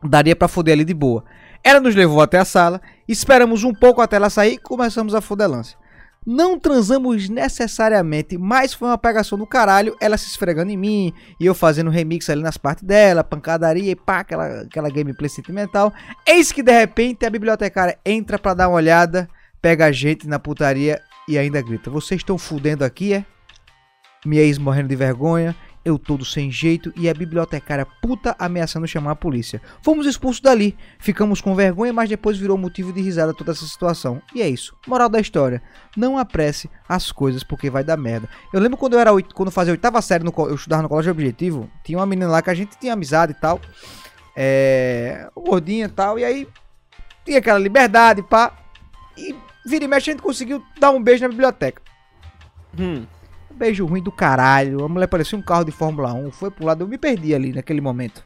[0.04, 1.24] Daria para foder ali de boa.
[1.64, 5.22] Ela nos levou até a sala, esperamos um pouco até ela sair e começamos a
[5.22, 5.78] fodelância.
[6.26, 11.46] Não transamos necessariamente, mas foi uma pegação do caralho, ela se esfregando em mim, e
[11.46, 15.94] eu fazendo remix ali nas partes dela, pancadaria e pá, aquela, aquela gameplay sentimental.
[16.26, 19.30] Eis que de repente a bibliotecária entra para dar uma olhada,
[19.62, 23.26] pega a gente na putaria e ainda grita: Vocês estão fudendo aqui, é?
[24.26, 25.54] Minha ex morrendo de vergonha,
[25.86, 29.62] eu todo sem jeito e a bibliotecária puta ameaçando chamar a polícia.
[29.82, 34.22] Fomos expulsos dali, ficamos com vergonha, mas depois virou motivo de risada toda essa situação.
[34.34, 34.76] E é isso.
[34.88, 35.62] Moral da história:
[35.96, 38.30] não apresse as coisas porque vai dar merda.
[38.54, 41.70] Eu lembro quando eu era quando fazia oitava série, no, eu estudava no colégio objetivo,
[41.84, 43.60] tinha uma menina lá que a gente tinha amizade e tal.
[44.36, 45.30] É.
[45.36, 46.48] Gordinha e tal, e aí
[47.26, 48.58] tinha aquela liberdade, pá.
[49.18, 51.82] E vira e mexe a gente conseguiu dar um beijo na biblioteca.
[52.78, 53.06] Hum.
[53.56, 54.84] Beijo ruim do caralho.
[54.84, 56.32] A mulher parecia um carro de Fórmula 1.
[56.32, 56.84] Foi pro lado.
[56.84, 58.24] Eu me perdi ali naquele momento.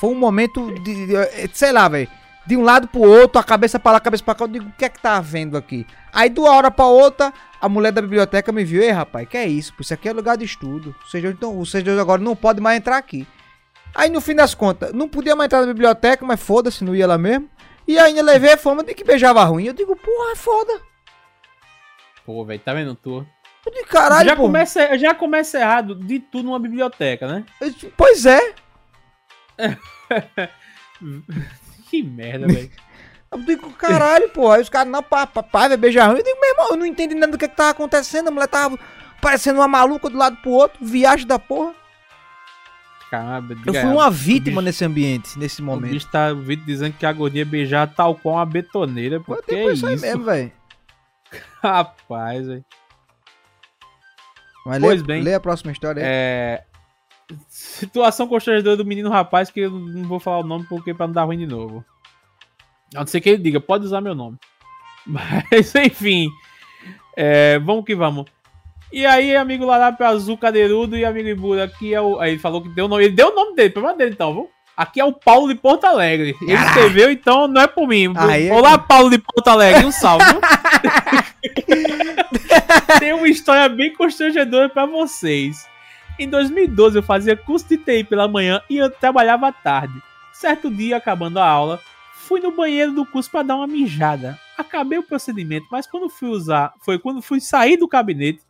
[0.00, 1.06] Foi um momento de.
[1.06, 2.08] de sei lá, velho.
[2.44, 4.44] De um lado pro outro, a cabeça pra lá, a cabeça pra cá.
[4.44, 5.86] Eu digo, o que é que tá havendo aqui?
[6.12, 8.82] Aí, de uma hora pra outra, a mulher da biblioteca me viu.
[8.82, 9.72] Ei, rapaz, que é isso?
[9.78, 10.92] Isso aqui é lugar de estudo.
[11.06, 13.26] Vocês então, dois agora não podem mais entrar aqui.
[13.94, 17.06] Aí, no fim das contas, não podia mais entrar na biblioteca, mas foda-se, não ia
[17.06, 17.48] lá mesmo.
[17.86, 19.66] E ainda levei a fama de que beijava ruim.
[19.66, 20.80] Eu digo, porra, é foda.
[22.24, 23.26] Pô, velho, tá vendo tu?
[23.70, 27.44] De caralho, já começa, já começa errado de tudo numa biblioteca, né?
[27.96, 28.54] Pois é.
[31.88, 32.70] que merda, velho.
[33.30, 34.50] Eu digo, caralho, pô.
[34.50, 36.18] Aí os caras, não, papai, vai beijar ruim.
[36.18, 38.28] Eu digo, meu irmão, eu não entendi nada do que, que tava acontecendo.
[38.28, 38.78] A mulher tava
[39.20, 40.84] parecendo uma maluca do lado pro outro.
[40.84, 41.74] Viagem da porra.
[43.10, 45.90] Caramba, eu fui uma vítima bicho, nesse ambiente, nesse momento.
[45.90, 49.20] O bicho tá vídeo dizendo que a gordinha beijar tal qual uma betoneira.
[49.20, 49.86] Pô, que é isso?
[49.86, 50.52] aí mesmo, velho.
[51.62, 52.64] Rapaz, velho.
[54.64, 55.22] Mas pois lê, bem.
[55.22, 56.08] Lê a próxima história aí.
[56.08, 56.64] É.
[57.48, 61.14] Situação constrangedora do menino rapaz, que eu não vou falar o nome porque pra não
[61.14, 61.84] dar ruim de novo.
[62.94, 64.38] A não ser que ele diga, pode usar meu nome.
[65.06, 66.28] Mas, enfim.
[67.16, 68.26] É, vamos que vamos.
[68.92, 72.20] E aí, amigo Larápio Azul Cadeirudo e amigo Ibura, aqui é o.
[72.20, 73.04] Aí ele falou que deu o nome.
[73.04, 74.50] Ele deu o nome dele, problema dele então, viu?
[74.76, 76.34] Aqui é o Paulo de Porto Alegre.
[76.40, 76.64] Ele ah.
[76.66, 78.12] escreveu, então não é por mim.
[78.16, 80.24] Aí, Olá, Paulo de Porto Alegre, um salve.
[82.98, 85.66] Tem uma história bem constrangedora para vocês.
[86.18, 89.94] Em 2012 eu fazia curso de TI pela manhã e eu trabalhava à tarde.
[90.32, 91.80] Certo dia, acabando a aula,
[92.14, 94.38] fui no banheiro do curso para dar uma mijada.
[94.56, 98.40] Acabei o procedimento, mas quando fui usar, foi quando fui sair do gabinete,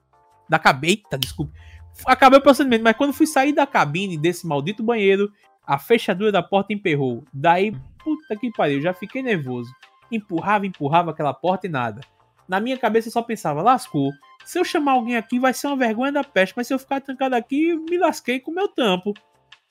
[0.49, 1.53] da cabeta, desculpe.
[2.07, 5.31] Acabei o procedimento, mas quando fui sair da cabine desse maldito banheiro,
[5.67, 7.25] a fechadura da porta emperrou.
[7.33, 7.73] Daí,
[8.03, 9.73] puta que pariu, já fiquei nervoso.
[10.11, 12.01] Empurrava, empurrava aquela porta e nada.
[12.49, 14.11] Na minha cabeça eu só pensava, lascou.
[14.45, 17.01] Se eu chamar alguém aqui vai ser uma vergonha da peste, mas se eu ficar
[17.01, 19.15] trancado aqui, me lasquei com o meu tampo.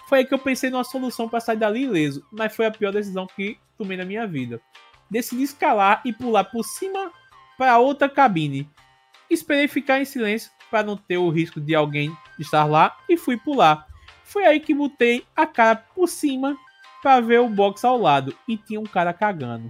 [0.07, 2.91] Foi aí que eu pensei numa solução para sair dali ileso, mas foi a pior
[2.91, 4.59] decisão que tomei na minha vida.
[5.09, 7.11] Decidi escalar e pular por cima
[7.57, 8.69] para outra cabine.
[9.29, 13.37] Esperei ficar em silêncio para não ter o risco de alguém estar lá e fui
[13.37, 13.85] pular.
[14.31, 16.57] Foi aí que botei a cara por cima
[17.03, 19.69] para ver o box ao lado e tinha um cara cagando.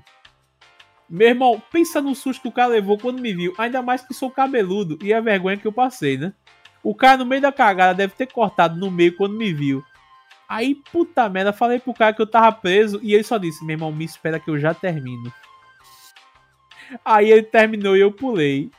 [1.09, 4.13] Meu irmão, pensa no susto que o cara levou quando me viu, ainda mais que
[4.13, 6.31] sou cabeludo e a vergonha que eu passei, né?
[6.83, 9.83] O cara no meio da cagada deve ter cortado no meio quando me viu.
[10.47, 13.73] Aí, puta merda, falei pro cara que eu tava preso e ele só disse: Meu
[13.73, 15.33] irmão, me espera que eu já termino.
[17.03, 18.69] Aí ele terminou e eu pulei.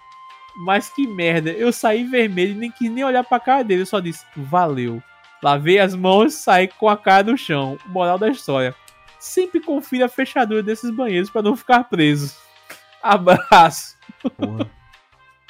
[0.64, 3.86] Mas que merda, eu saí vermelho e nem quis nem olhar pra cara dele, eu
[3.86, 5.02] só disse: Valeu.
[5.42, 7.76] Lavei as mãos e saí com a cara no chão.
[7.86, 8.74] Moral da história.
[9.18, 12.36] Sempre confira a fechadura desses banheiros para não ficar preso.
[13.02, 13.96] Abraço.
[14.36, 14.70] Porra.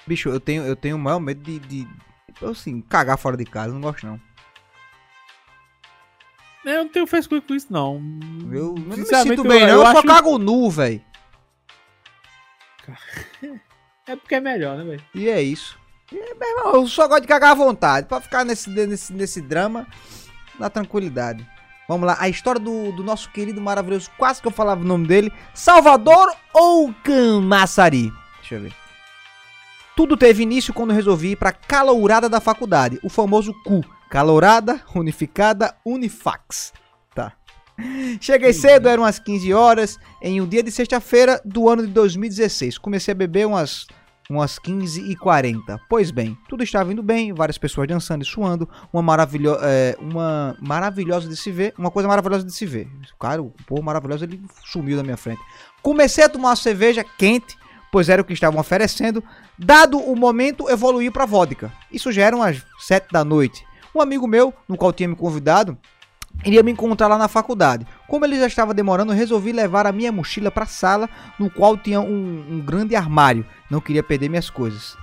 [0.07, 1.89] Bicho, eu tenho, eu tenho o maior medo de, de,
[2.43, 3.75] assim, cagar fora de casa.
[3.75, 4.21] Não gosto, não.
[6.65, 7.97] Eu não tenho frescura com isso, não.
[8.51, 9.75] Eu não me sinto bem, eu, não.
[9.75, 10.07] Eu, eu só acho...
[10.07, 11.03] cago nu, velho.
[14.05, 15.05] É porque é melhor, né, velho?
[15.15, 15.79] E é isso.
[16.65, 18.07] Eu só gosto de cagar à vontade.
[18.07, 19.87] Pra ficar nesse, nesse, nesse drama,
[20.59, 21.47] na tranquilidade.
[21.89, 25.07] Vamos lá, a história do, do nosso querido maravilhoso, quase que eu falava o nome
[25.07, 28.11] dele, Salvador ou Camaçari?
[28.39, 28.73] Deixa eu ver.
[29.95, 35.75] Tudo teve início quando resolvi ir pra calourada da faculdade, o famoso CU, Calourada Unificada
[35.85, 36.73] Unifax.
[37.15, 37.33] Tá.
[38.21, 42.79] Cheguei cedo, eram umas 15 horas, em um dia de sexta-feira do ano de 2016.
[42.79, 43.87] Comecei a beber umas
[44.37, 45.81] umas 15 e 40.
[45.89, 50.57] Pois bem, tudo estava indo bem, várias pessoas dançando e suando, uma, maravilho é, uma
[50.61, 52.89] maravilhosa de se ver, uma coisa maravilhosa de se ver.
[53.19, 55.41] Cara, o povo maravilhoso, ele sumiu da minha frente.
[55.83, 57.57] Comecei a tomar uma cerveja quente,
[57.91, 59.23] pois era o que estavam oferecendo.
[59.59, 61.73] Dado o momento, evoluí para vodka.
[61.91, 63.65] Isso já eram as 7 da noite.
[63.95, 65.77] Um amigo meu, no qual tinha me convidado,
[66.45, 67.87] iria me encontrar lá na faculdade.
[68.09, 71.77] Como ele já estava demorando, resolvi levar a minha mochila para a sala, no qual
[71.77, 73.47] tinha um, um grande armário.
[73.71, 74.97] Não queria perder minhas coisas.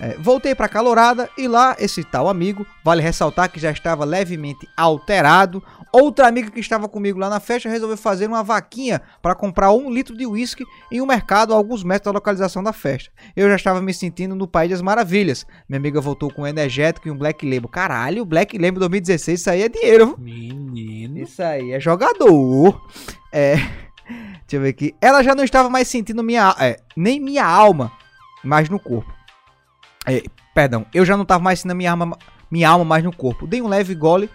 [0.00, 4.04] É, voltei para a calorada e lá esse tal amigo, vale ressaltar que já estava
[4.04, 5.62] levemente alterado.
[5.92, 9.90] Outra amiga que estava comigo lá na festa resolveu fazer uma vaquinha para comprar um
[9.90, 13.10] litro de uísque em um mercado a alguns metros da localização da festa.
[13.34, 15.44] Eu já estava me sentindo no País das Maravilhas.
[15.68, 17.68] Minha amiga voltou com um energético e um Black Label.
[17.68, 20.16] Caralho, o Black Label 2016, isso aí é dinheiro.
[20.18, 21.18] Menino.
[21.18, 22.80] Isso aí é jogador.
[23.32, 23.56] É.
[23.56, 24.94] Deixa eu ver aqui.
[25.00, 27.92] Ela já não estava mais sentindo minha, é, nem minha alma,
[28.42, 29.12] mas no corpo.
[30.06, 30.22] É,
[30.54, 32.16] perdão, eu já não estava mais sentindo minha alma,
[32.50, 33.46] minha alma mais no corpo.
[33.46, 34.30] Dei um leve gole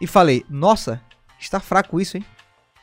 [0.00, 1.00] e falei: Nossa,
[1.38, 2.24] está fraco isso, hein?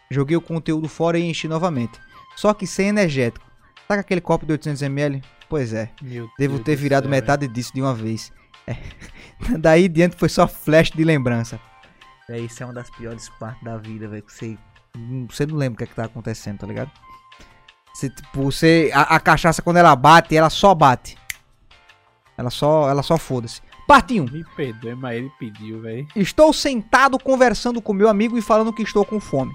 [0.10, 2.00] Joguei o conteúdo fora e enchi novamente.
[2.36, 3.46] Só que sem energético.
[3.88, 5.24] Saca aquele copo de 800ml?
[5.50, 5.92] Pois é.
[6.02, 8.32] Meu Devo Deus ter do virado céu, metade disso de uma vez.
[8.66, 8.76] É.
[9.60, 11.60] Daí diante foi só flash de lembrança.
[12.30, 14.24] É, isso é uma das piores partes da vida, velho.
[14.24, 14.58] Que você,
[15.30, 16.92] você não lembra o que, é que tá acontecendo, tá ligado?
[17.94, 18.90] Você, tipo, você.
[18.94, 21.18] A, a cachaça, quando ela bate, ela só bate.
[22.38, 22.90] Ela só.
[22.90, 23.62] Ela só foda-se.
[23.88, 24.26] Parte 1.
[24.26, 24.38] velho.
[24.38, 26.08] Me perdoe, mas ele pediu, velho.
[26.16, 29.54] Estou sentado conversando com meu amigo e falando que estou com fome.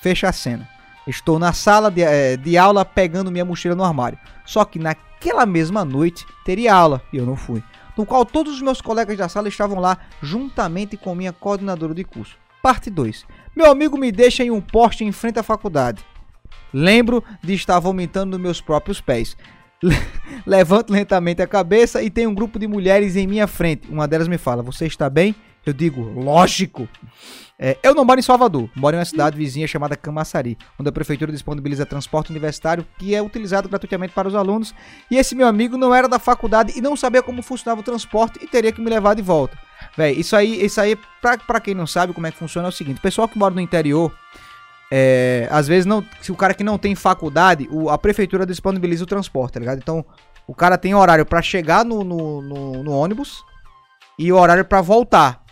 [0.00, 0.68] Fecha a cena.
[1.06, 4.18] Estou na sala de, eh, de aula pegando minha mochila no armário.
[4.44, 7.62] Só que naquela mesma noite teria aula e eu não fui.
[7.96, 12.04] No qual todos os meus colegas da sala estavam lá juntamente com minha coordenadora de
[12.04, 12.36] curso.
[12.62, 13.24] Parte 2.
[13.54, 16.04] Meu amigo me deixa em um poste em frente à faculdade.
[16.72, 19.36] Lembro de estar vomitando nos meus próprios pés.
[20.46, 23.88] Levanto lentamente a cabeça e tem um grupo de mulheres em minha frente.
[23.90, 25.34] Uma delas me fala: Você está bem?
[25.64, 26.88] Eu digo: Lógico.
[27.58, 30.92] É, eu não moro em Salvador, moro em uma cidade vizinha chamada Camaçari, onde a
[30.92, 34.74] prefeitura disponibiliza transporte universitário que é utilizado gratuitamente para os alunos.
[35.10, 38.38] E esse meu amigo não era da faculdade e não sabia como funcionava o transporte
[38.42, 39.58] e teria que me levar de volta.
[39.96, 42.70] Véi, isso aí, isso aí pra, pra quem não sabe como é que funciona, é
[42.70, 44.12] o seguinte: o pessoal que mora no interior,
[44.92, 46.04] é, às vezes não.
[46.20, 49.78] Se o cara que não tem faculdade, o- a prefeitura disponibiliza o transporte, tá ligado?
[49.78, 50.04] Então,
[50.46, 53.42] o cara tem horário pra chegar no, no, no- no ônibus
[54.18, 55.42] e o horário pra voltar.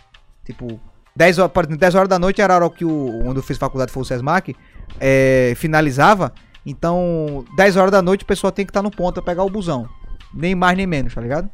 [0.45, 0.81] Tipo,
[1.17, 3.27] 10 horas, por exemplo, 10 horas da noite era a hora que o.
[3.27, 4.55] Onde eu fiz faculdade foi o Sesmac,
[5.01, 6.33] é, finalizava.
[6.67, 9.51] Então, 10 horas da noite o pessoal tem que estar no ponto pra pegar o
[9.51, 9.89] busão.
[10.33, 11.51] Nem mais nem menos, tá ligado?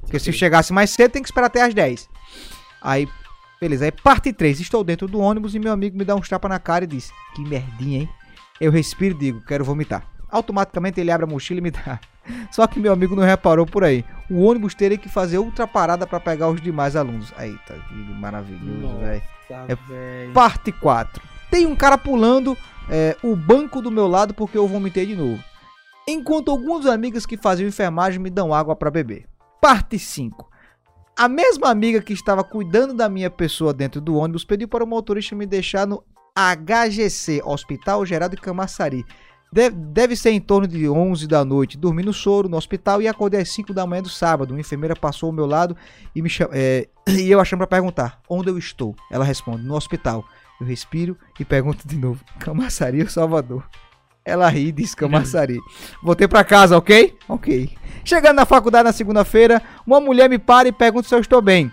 [0.00, 2.08] Porque se chegasse mais cedo, tem que esperar até as 10.
[2.80, 3.08] Aí,
[3.60, 3.84] beleza.
[3.84, 4.60] Aí, parte 3.
[4.60, 7.12] Estou dentro do ônibus e meu amigo me dá uns tapas na cara e diz:
[7.34, 8.08] Que merdinha, hein?
[8.60, 10.04] Eu respiro e digo: Quero vomitar.
[10.30, 12.00] Automaticamente ele abre a mochila e me dá.
[12.50, 14.04] Só que meu amigo não reparou por aí.
[14.28, 17.32] O ônibus teria que fazer outra parada pra pegar os demais alunos.
[17.38, 19.22] Eita, que maravilhoso, velho.
[19.48, 20.28] É.
[20.32, 21.22] Parte 4.
[21.50, 22.56] Tem um cara pulando
[22.90, 25.42] é, o banco do meu lado porque eu vomitei de novo.
[26.08, 29.26] Enquanto algumas amigas que faziam enfermagem me dão água para beber.
[29.60, 30.48] Parte 5.
[31.18, 34.86] A mesma amiga que estava cuidando da minha pessoa dentro do ônibus pediu para o
[34.86, 36.04] motorista me deixar no
[36.36, 39.02] HGC, Hospital Geral de Camaçari.
[39.50, 41.78] Deve, deve ser em torno de 11 da noite.
[41.78, 44.50] Dormi no soro no hospital e acordei às 5 da manhã do sábado.
[44.50, 45.74] Uma enfermeira passou ao meu lado
[46.14, 46.50] e me cham...
[46.52, 48.94] é, e eu achando para perguntar onde eu estou.
[49.10, 50.22] Ela responde: no hospital.
[50.60, 53.66] Eu respiro e pergunto de novo: Camaçari ou Salvador?
[54.22, 55.58] Ela ri e diz Camaçari.
[56.02, 57.16] Voltei pra casa, ok?
[57.26, 57.74] Ok.
[58.06, 61.72] Chegando na faculdade na segunda-feira, uma mulher me para e pergunta se eu estou bem.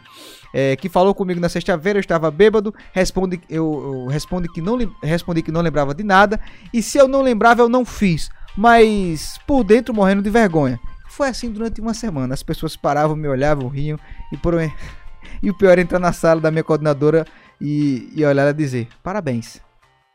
[0.51, 4.75] É, que falou comigo na sexta-feira, eu estava bêbado, responde, eu, eu respondi, que não,
[5.03, 6.39] respondi que não lembrava de nada,
[6.73, 10.79] e se eu não lembrava, eu não fiz, mas por dentro morrendo de vergonha.
[11.07, 13.99] Foi assim durante uma semana, as pessoas paravam, me olhavam, riam,
[14.31, 14.55] e, por...
[15.41, 17.27] e o pior era entrar na sala da minha coordenadora
[17.61, 19.61] e, e olhar ela dizer, parabéns,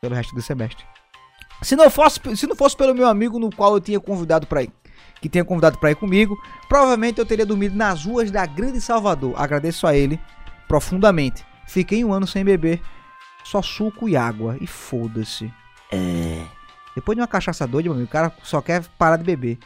[0.00, 0.84] pelo resto do semestre.
[1.62, 4.62] Se não fosse, se não fosse pelo meu amigo no qual eu tinha convidado para
[4.62, 4.72] ir,
[5.20, 9.34] que tinha convidado para ir comigo, provavelmente eu teria dormido nas ruas da Grande Salvador.
[9.36, 10.20] Agradeço a ele
[10.66, 11.44] profundamente.
[11.66, 12.80] Fiquei um ano sem beber,
[13.44, 15.52] só suco e água e foda-se.
[15.90, 16.44] É.
[16.94, 19.58] Depois de uma cachaça doida, meu amigo, o cara só quer parar de beber.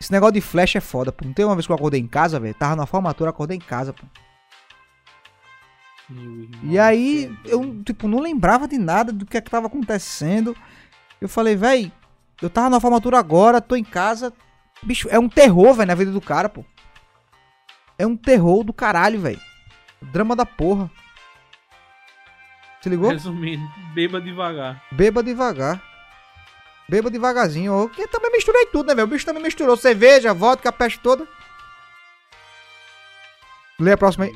[0.00, 1.24] Esse negócio de flash é foda, pô.
[1.24, 2.54] Não tem uma vez que eu acordei em casa, velho.
[2.54, 4.04] Tava na formatura, acordei em casa, pô.
[6.62, 10.56] E aí, eu, tipo, não lembrava de nada do que é que tava acontecendo.
[11.20, 11.92] Eu falei, véi,
[12.40, 14.32] eu tava na formatura agora, tô em casa.
[14.82, 16.64] Bicho, é um terror, velho, na vida do cara, pô.
[17.98, 19.40] É um terror do caralho, velho.
[20.00, 20.90] Drama da porra.
[22.80, 23.10] Se ligou?
[23.10, 24.82] Resumindo, beba devagar.
[24.92, 25.82] Beba devagar.
[26.88, 27.90] Beba devagarzinho.
[27.90, 29.06] Que também misturei tudo, né, velho?
[29.06, 31.26] O bicho também misturou cerveja, vodka, a peste toda.
[33.80, 34.32] Lê a próxima aí.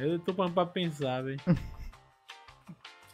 [0.00, 1.40] Eu tô pra pensar, velho.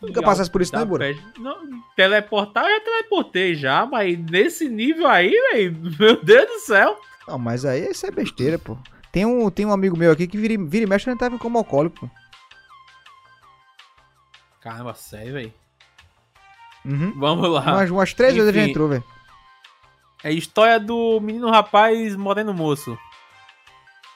[0.03, 1.15] Nunca passasse por isso, né, Bura?
[1.39, 1.57] Não,
[1.97, 7.01] teleportar eu já teleportei já, mas nesse nível aí, velho, meu Deus do céu.
[7.27, 8.77] Não, mas aí isso é besteira, pô.
[9.11, 11.39] Tem um, tem um amigo meu aqui que vira, e- vira e mexe ele tava
[11.39, 12.11] como alcoólico, pô.
[14.61, 15.55] Caramba, sério, velho.
[16.85, 17.13] Uhum.
[17.19, 17.63] Vamos lá.
[17.63, 18.71] Umas, umas três vezes ele já Enfim.
[18.71, 19.05] entrou, velho.
[20.23, 22.99] É a história do menino rapaz moreno moço.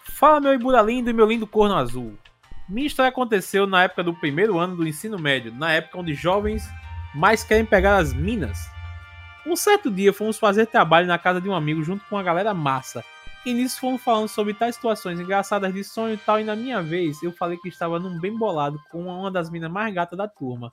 [0.05, 2.17] Fala meu Ibura lindo e meu lindo corno azul.
[2.71, 6.71] Minha história aconteceu na época do primeiro ano do ensino médio, na época onde jovens
[7.13, 8.71] mais querem pegar as minas.
[9.45, 12.55] Um certo dia fomos fazer trabalho na casa de um amigo junto com uma galera
[12.55, 13.05] massa.
[13.45, 16.81] E nisso fomos falando sobre tais situações engraçadas de sonho e tal, e na minha
[16.81, 20.29] vez eu falei que estava num bem bolado com uma das minas mais gatas da
[20.29, 20.73] turma.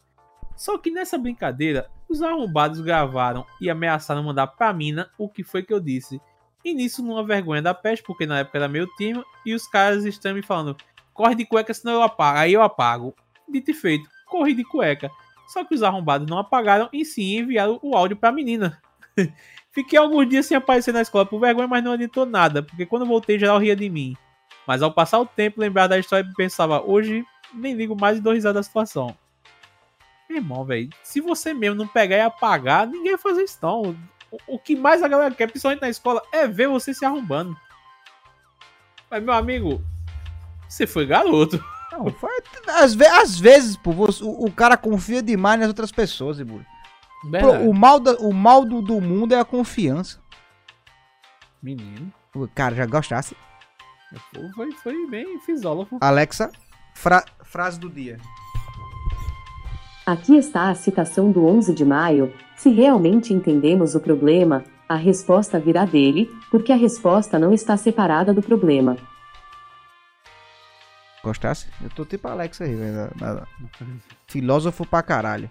[0.55, 5.63] Só que nessa brincadeira, os arrombados gravaram e ameaçaram mandar pra mina o que foi
[5.63, 6.21] que eu disse.
[6.63, 10.05] E nisso, numa vergonha da peste, porque na época era meu time, e os caras
[10.05, 10.75] estão me falando:
[11.17, 12.38] corre de cueca, senão eu apago.
[12.38, 13.13] Aí eu apago.
[13.49, 15.12] Dito e feito, corri de cueca.
[15.47, 18.80] Só que os arrombados não apagaram e sim enviaram o áudio pra menina.
[19.71, 23.06] Fiquei alguns dias sem aparecer na escola por vergonha, mas não adiantou nada, porque quando
[23.06, 24.15] voltei, geral ria de mim.
[24.65, 28.34] Mas ao passar o tempo, lembrar da história pensava: hoje nem ligo mais e dou
[28.34, 29.15] risada da situação.
[30.30, 33.95] Meu irmão, velho, se você mesmo não pegar e apagar, ninguém vai fazer isso não.
[34.30, 37.56] O, o que mais a galera quer, principalmente na escola, é ver você se arrombando.
[39.10, 39.82] Mas, meu amigo,
[40.67, 41.63] você foi garoto.
[41.91, 42.30] Não, foi,
[42.67, 46.38] às, ve- às vezes, pô, você- o, o cara confia demais nas outras pessoas,
[47.23, 47.67] Verdade.
[47.67, 50.19] O mal, da- o mal do, do mundo é a confiança.
[51.63, 52.12] Menino.
[52.36, 53.36] O cara já gostasse.
[54.34, 55.97] Foi, foi, foi bem fisólogo.
[55.99, 56.51] Alexa,
[56.93, 58.17] fra- frase do dia.
[60.06, 62.34] Aqui está a citação do 11 de maio.
[62.56, 68.34] Se realmente entendemos o problema, a resposta virá dele, porque a resposta não está separada
[68.34, 68.95] do problema.
[71.27, 71.67] Gostasse?
[71.81, 73.09] Eu tô tipo Alexa aí, velho.
[74.27, 75.49] Filósofo pra caralho.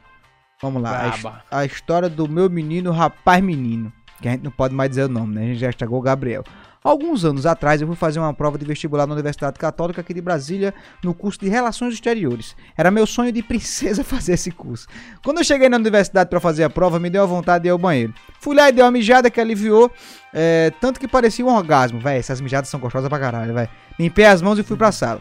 [0.62, 1.14] Vamos lá.
[1.50, 3.92] A, a história do meu menino, rapaz menino.
[4.20, 5.42] Que a gente não pode mais dizer o nome, né?
[5.42, 6.42] A gente já estragou o Gabriel.
[6.82, 10.20] Alguns anos atrás eu fui fazer uma prova de vestibular na Universidade Católica aqui de
[10.20, 12.54] Brasília, no curso de Relações Exteriores.
[12.76, 14.86] Era meu sonho de princesa fazer esse curso.
[15.22, 17.72] Quando eu cheguei na universidade para fazer a prova, me deu a vontade de ir
[17.72, 18.14] ao banheiro.
[18.40, 19.90] Fui lá e dei uma mijada que aliviou,
[20.32, 21.98] é, tanto que parecia um orgasmo.
[21.98, 23.68] Véi, essas mijadas são gostosas pra caralho, véi.
[23.98, 25.20] Limpei as mãos e fui pra sala.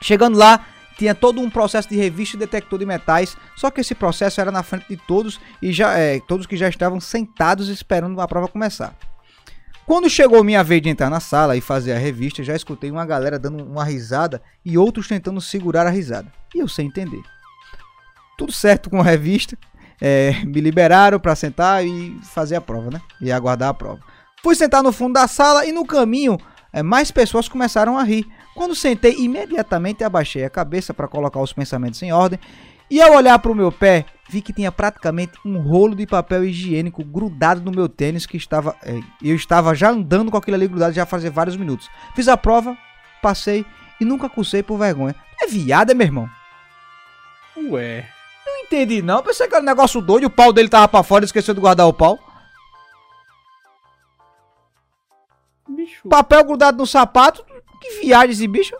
[0.00, 3.94] Chegando lá, tinha todo um processo de revista e detector de metais, só que esse
[3.94, 8.20] processo era na frente de todos e já é, todos que já estavam sentados esperando
[8.20, 8.94] a prova começar.
[9.86, 13.06] Quando chegou minha vez de entrar na sala e fazer a revista, já escutei uma
[13.06, 16.30] galera dando uma risada e outros tentando segurar a risada.
[16.54, 17.22] E eu sem entender.
[18.36, 19.56] Tudo certo com a revista,
[20.00, 23.00] é, me liberaram para sentar e fazer a prova, né?
[23.20, 24.00] E aguardar a prova.
[24.42, 26.38] Fui sentar no fundo da sala e no caminho
[26.70, 28.26] é, mais pessoas começaram a rir.
[28.58, 32.40] Quando sentei, imediatamente abaixei a cabeça para colocar os pensamentos em ordem.
[32.90, 36.44] E ao olhar para o meu pé, vi que tinha praticamente um rolo de papel
[36.44, 38.74] higiênico grudado no meu tênis que estava.
[38.82, 41.88] é, eu estava já andando com aquilo ali grudado já fazia vários minutos.
[42.16, 42.76] Fiz a prova,
[43.22, 43.64] passei
[44.00, 45.14] e nunca cursei por vergonha.
[45.40, 46.28] É viada, meu irmão?
[47.70, 48.08] Ué.
[48.44, 49.22] Não entendi não.
[49.22, 51.60] Pensei que era um negócio doido, o pau dele tava pra fora e esqueceu de
[51.60, 52.18] guardar o pau.
[55.68, 56.08] Bicho.
[56.08, 57.46] Papel grudado no sapato.
[57.80, 58.76] Que viagem esse bicho.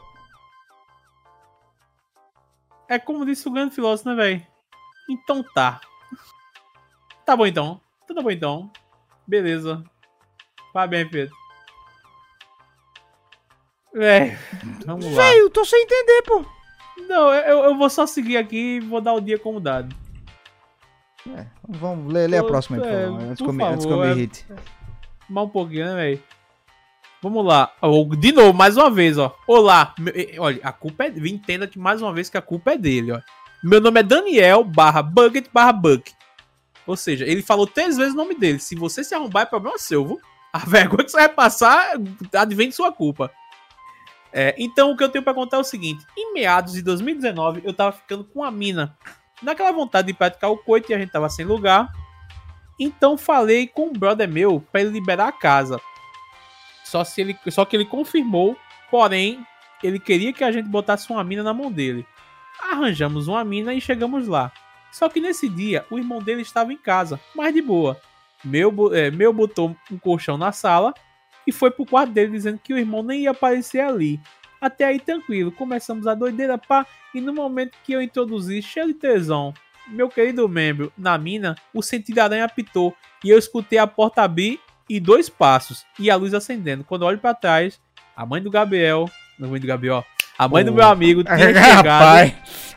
[2.88, 4.46] É como disse o grande filósofo, né, velho?
[5.08, 5.80] Então tá.
[7.24, 7.80] Tá bom então.
[8.06, 8.70] Tudo bom então.
[9.26, 9.84] Beleza.
[10.72, 11.34] Parabéns, Pedro.
[13.92, 14.38] Véi,
[14.86, 15.22] vamos lá.
[15.22, 16.44] Véi, eu tô sem entender, pô.
[17.06, 19.94] Não, eu, eu vou só seguir aqui e vou dar o dia como dado.
[21.36, 23.64] É, vamos ler, ler a próxima aí, por é, favor, antes, por que eu me,
[23.64, 24.46] antes que eu favor, me é- irrite.
[25.28, 26.22] Mais um pouquinho, né, velho?
[27.20, 27.72] Vamos lá.
[28.18, 29.36] De novo, mais uma vez, ó.
[29.46, 29.94] Olá.
[30.38, 31.08] Olha, a culpa é.
[31.08, 33.20] Entenda que mais uma vez que a culpa é dele, ó.
[33.62, 36.12] Meu nome é Daniel barra Bucket barra Buck.
[36.86, 38.60] Ou seja, ele falou três vezes o nome dele.
[38.60, 40.20] Se você se arrombar, é problema seu, viu?
[40.52, 41.94] A vergonha que você vai passar
[42.32, 43.30] advém de sua culpa.
[44.32, 47.62] É, então, o que eu tenho pra contar é o seguinte: em meados de 2019,
[47.64, 48.96] eu tava ficando com a mina.
[49.42, 51.88] Naquela vontade de praticar o coito e a gente tava sem lugar.
[52.78, 55.80] Então, falei com um brother meu pra ele liberar a casa.
[56.88, 58.56] Só, se ele, só que ele confirmou,
[58.90, 59.46] porém,
[59.82, 62.06] ele queria que a gente botasse uma mina na mão dele.
[62.62, 64.50] Arranjamos uma mina e chegamos lá.
[64.90, 68.00] Só que nesse dia, o irmão dele estava em casa, mas de boa.
[68.42, 70.94] Meu, é, meu botou um colchão na sala
[71.46, 74.18] e foi pro quarto dele dizendo que o irmão nem ia aparecer ali.
[74.58, 78.94] Até aí tranquilo, começamos a doideira pá, e no momento que eu introduzi cheio de
[78.94, 79.52] tesão,
[79.88, 84.58] meu querido membro, na mina, o sentido aranha apitou e eu escutei a porta abrir
[84.88, 86.84] e dois passos e a luz acendendo.
[86.84, 87.80] Quando olho pra trás,
[88.16, 89.08] a mãe do Gabriel,
[89.38, 90.04] não mãe do Gabriel,
[90.38, 90.74] a mãe do Oh.
[90.74, 92.34] meu amigo tinha chegado Rapaz,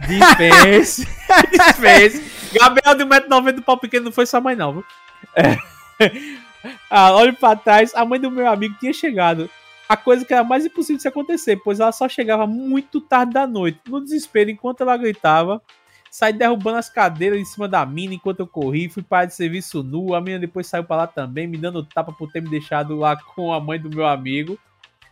[0.07, 1.07] Dispense.
[1.51, 2.31] Dispense.
[2.59, 4.85] Gabriel de 1,90m do pau pequeno não foi sua mãe, não, viu?
[5.35, 5.57] É.
[6.91, 9.49] Ah, olho pra trás, a mãe do meu amigo tinha chegado.
[9.89, 13.33] A coisa que era mais impossível de se acontecer, pois ela só chegava muito tarde
[13.33, 13.79] da noite.
[13.87, 15.59] No desespero, enquanto ela gritava,
[16.11, 18.89] saí derrubando as cadeiras em cima da mina enquanto eu corri.
[18.89, 20.13] Fui para de serviço nu.
[20.13, 23.15] A mina depois saiu pra lá também, me dando tapa por ter me deixado lá
[23.33, 24.59] com a mãe do meu amigo.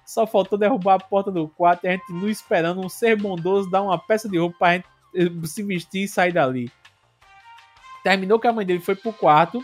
[0.05, 3.69] Só faltou derrubar a porta do quarto e a gente nu esperando um ser bondoso
[3.69, 4.85] dar uma peça de roupa pra gente
[5.15, 6.69] eh, se vestir e sair dali.
[8.03, 9.63] Terminou que a mãe dele foi pro quarto.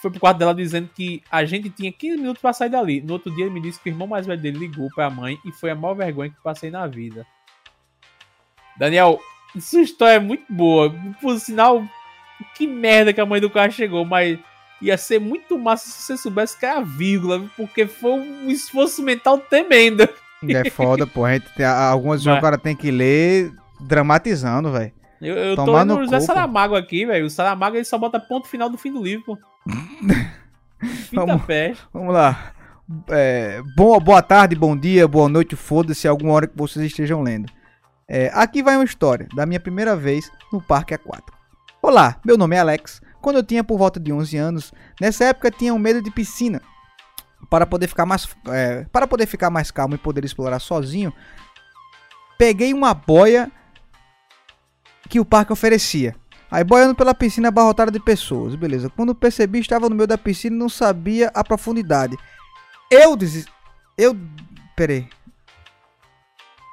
[0.00, 3.02] Foi pro quarto dela dizendo que a gente tinha 15 minutos pra sair dali.
[3.02, 5.38] No outro dia ele me disse que o irmão mais velho dele ligou pra mãe
[5.44, 7.26] e foi a maior vergonha que passei na vida.
[8.78, 9.20] Daniel,
[9.60, 10.94] sua história é muito boa.
[11.20, 11.84] Por sinal,
[12.54, 14.38] que merda que a mãe do cara chegou, mas
[14.80, 17.50] ia ser muito massa se você soubesse que era vírgula, viu?
[17.56, 20.08] porque foi um esforço mental tremendo.
[20.48, 21.24] é foda, pô.
[21.24, 24.92] A gente tem, algumas vezes Mas- o cara tem que ler dramatizando, velho.
[25.20, 26.20] Eu, eu tô no no José.
[26.20, 27.24] Saramago aqui, velho.
[27.24, 29.38] O Saramago ele só bota ponto final do fim do livro, pô.
[30.84, 31.42] Fita Vamos.
[31.92, 32.52] Vamos lá.
[33.08, 37.50] É, bom, boa tarde, bom dia, boa noite, foda-se alguma hora que vocês estejam lendo.
[38.08, 41.36] É, aqui vai uma história da minha primeira vez no parque aquático.
[41.80, 43.00] Olá, meu nome é Alex.
[43.20, 46.60] Quando eu tinha por volta de 11 anos, nessa época tinha um medo de piscina.
[47.48, 51.12] Para poder ficar mais, é, para poder ficar mais calmo e poder explorar sozinho,
[52.38, 53.50] peguei uma boia
[55.08, 56.14] que o parque oferecia.
[56.50, 58.90] Aí boiando pela piscina abarrotada de pessoas, beleza.
[58.90, 62.16] Quando percebi, estava no meio da piscina e não sabia a profundidade.
[62.90, 63.46] Eu des...
[63.96, 64.16] Eu...
[64.76, 65.08] Peraí.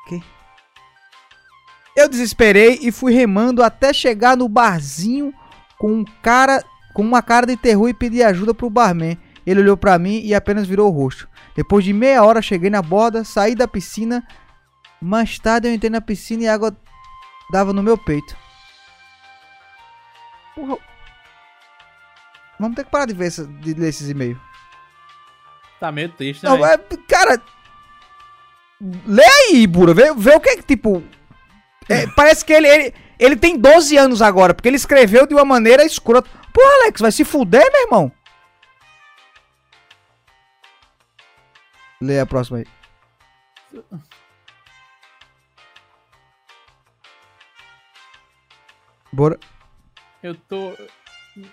[0.08, 0.24] Que?
[1.96, 5.34] Eu desesperei e fui remando até chegar no barzinho
[5.78, 6.64] com um cara...
[6.94, 9.18] Com uma cara de terror e pedi ajuda pro barman.
[9.48, 11.26] Ele olhou pra mim e apenas virou o rosto.
[11.56, 14.22] Depois de meia hora cheguei na borda, saí da piscina.
[15.02, 16.76] Mais tarde eu entrei na piscina e a água
[17.50, 18.36] dava no meu peito.
[20.54, 20.78] Porra.
[22.60, 24.38] Vamos ter que parar de ver essa- de ler esses e-mails.
[25.80, 26.50] Tá meio triste, né?
[26.50, 26.78] Não, é,
[27.08, 27.42] cara.
[29.06, 29.94] Lê aí, Bura.
[29.94, 31.02] Vê, vê o que é que, tipo.
[31.90, 35.46] É, parece que ele, ele, ele tem 12 anos agora, porque ele escreveu de uma
[35.46, 36.30] maneira escrota.
[36.54, 38.12] Porra, Alex, vai se fuder, meu irmão.
[42.02, 42.66] Lê a próxima aí.
[49.14, 49.40] Bora.
[50.24, 50.74] Eu tô.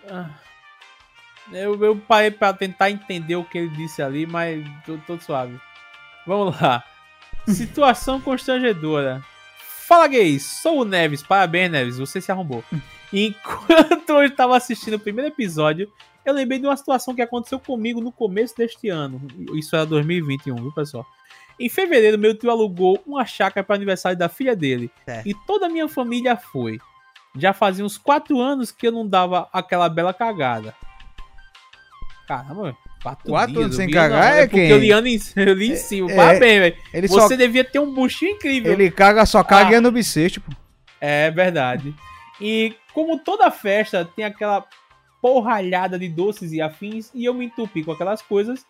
[0.09, 0.31] Ah.
[1.53, 5.59] Eu, eu parei pra tentar entender o que ele disse ali, mas tô, tô suave.
[6.27, 6.85] Vamos lá.
[7.47, 9.25] Situação constrangedora.
[9.89, 10.45] Fala, gays.
[10.45, 11.23] Sou o Neves.
[11.23, 11.97] Parabéns, Neves.
[11.97, 12.63] Você se arrombou.
[13.11, 15.91] Enquanto eu estava assistindo o primeiro episódio,
[16.27, 19.19] eu lembrei de uma situação que aconteceu comigo no começo deste ano.
[19.55, 21.07] Isso era 2021, viu, pessoal?
[21.59, 24.91] Em fevereiro, meu tio alugou uma chácara para aniversário da filha dele.
[25.07, 25.27] Certo.
[25.27, 26.79] E toda a minha família foi.
[27.35, 30.75] Já fazia uns 4 anos que eu não dava aquela bela cagada.
[32.27, 34.71] Caramba, 4 Quatro dias, anos sem cagar é porque quem?
[34.71, 36.11] eu li, em, eu li em cima.
[36.11, 36.61] é- Parabéns,
[36.93, 37.09] velho.
[37.09, 37.37] Você só.
[37.37, 38.73] devia ter um buchinho incrível.
[38.73, 39.73] Ele caga, só caga Ah.
[39.73, 40.53] e é no bissexto, pô.
[41.01, 41.95] É verdade.
[42.41, 44.65] E como toda festa tem aquela
[45.23, 48.65] porralhada de doces e afins, e eu me entupi com aquelas coisas,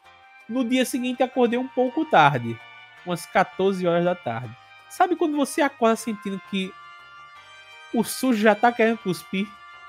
[0.49, 2.59] no dia seguinte acordei um pouco tarde.
[3.07, 4.51] Umas 14 horas da tarde.
[4.91, 6.71] Sabe quando você acorda sentindo que
[7.95, 9.47] o sujo já tá querendo cuspir?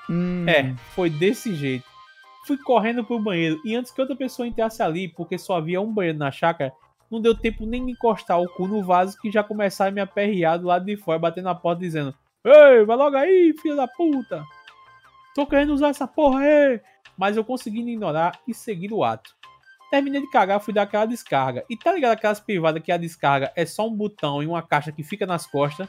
[0.08, 1.84] Hum, É, foi desse jeito.
[2.46, 5.92] Fui correndo pro banheiro e antes que outra pessoa entrasse ali, porque só havia um
[5.92, 6.72] banheiro na chácara,
[7.10, 10.00] não deu tempo nem de encostar o cu no vaso que já começaram a me
[10.00, 12.14] aperrear do lado de fora, batendo na porta dizendo:
[12.44, 14.44] Ei, vai logo aí, filho da puta!
[15.34, 16.80] Tô querendo usar essa porra aí!
[17.18, 19.34] Mas eu consegui ignorar e seguir o ato.
[19.90, 21.64] Terminei de cagar, fui dar aquela descarga.
[21.68, 24.92] E tá ligado aquelas privadas que a descarga é só um botão e uma caixa
[24.92, 25.88] que fica nas costas?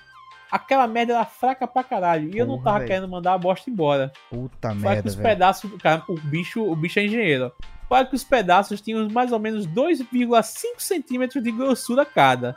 [0.52, 2.30] Aquela merda era fraca pra caralho.
[2.34, 2.88] E eu não Porra, tava velho.
[2.88, 4.12] querendo mandar a bosta embora.
[4.30, 5.30] Puta que merda, os velho.
[5.30, 5.72] pedaços.
[5.82, 7.52] Cara, o bicho, o bicho é engenheiro.
[7.88, 12.56] Fora que os pedaços tinham mais ou menos 2,5 centímetros de grossura cada.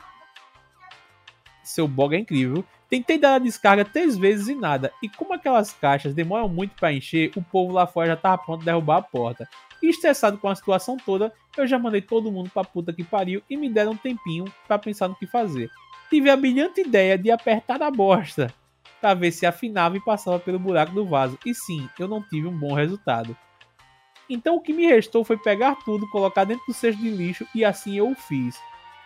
[1.62, 2.64] Seu bog é incrível.
[2.90, 4.92] Tentei dar a descarga três vezes e nada.
[5.02, 8.62] E como aquelas caixas demoram muito pra encher, o povo lá fora já tava pronto
[8.62, 9.48] a derrubar a porta.
[9.82, 13.42] E estressado com a situação toda, eu já mandei todo mundo pra puta que pariu
[13.48, 15.70] e me deram um tempinho pra pensar no que fazer.
[16.14, 18.54] Tive a brilhante ideia de apertar a bosta
[19.00, 21.36] para ver se afinava e passava pelo buraco do vaso.
[21.44, 23.36] E sim, eu não tive um bom resultado.
[24.30, 27.64] Então o que me restou foi pegar tudo, colocar dentro do cesto de lixo e
[27.64, 28.56] assim eu o fiz.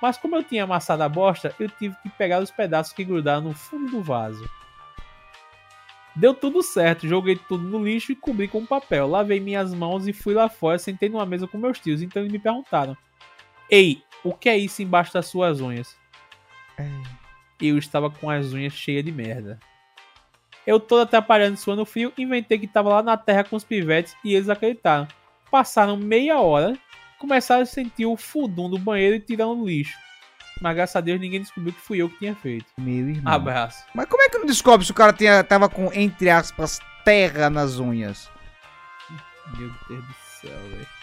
[0.03, 3.41] Mas como eu tinha amassado a bosta, eu tive que pegar os pedaços que grudaram
[3.41, 4.47] no fundo do vaso.
[6.15, 9.09] Deu tudo certo, joguei tudo no lixo e cobri com papel.
[9.09, 12.03] Lavei minhas mãos e fui lá fora, sentei numa mesa com meus tios.
[12.03, 12.95] Então eles me perguntaram:
[13.71, 15.97] Ei, o que é isso embaixo das suas unhas?
[17.61, 19.59] Eu estava com as unhas cheias de merda.
[20.67, 24.35] Eu todo atrapalhando suando frio, inventei que estava lá na terra com os pivetes e
[24.35, 25.09] eles acreditaram.
[25.51, 26.77] Passaram meia hora,
[27.19, 29.97] começaram a sentir o fudum do banheiro e tirando o lixo.
[30.61, 32.67] Mas graças a Deus ninguém descobriu que fui eu que tinha feito.
[32.77, 33.33] Meu irmão.
[33.33, 33.85] Abraço.
[33.95, 37.49] Mas como é que não descobre se o cara tinha, tava com, entre aspas, terra
[37.49, 38.31] nas unhas?
[39.57, 40.98] Meu Deus do céu, velho.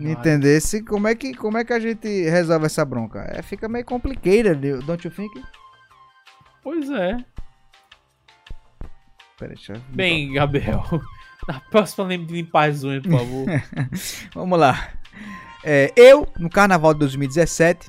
[0.00, 3.26] Entendesse como é que como é que a gente resolve essa bronca?
[3.32, 5.42] É, fica meio complicated, don't you think?
[6.62, 7.16] Pois é.
[9.38, 9.80] Pera, deixa eu...
[9.90, 10.84] Bem, Gabriel.
[11.48, 13.46] Na próxima lembre de limpar as unhas, por favor.
[14.34, 14.90] Vamos lá.
[15.64, 17.88] É, eu, no carnaval de 2017,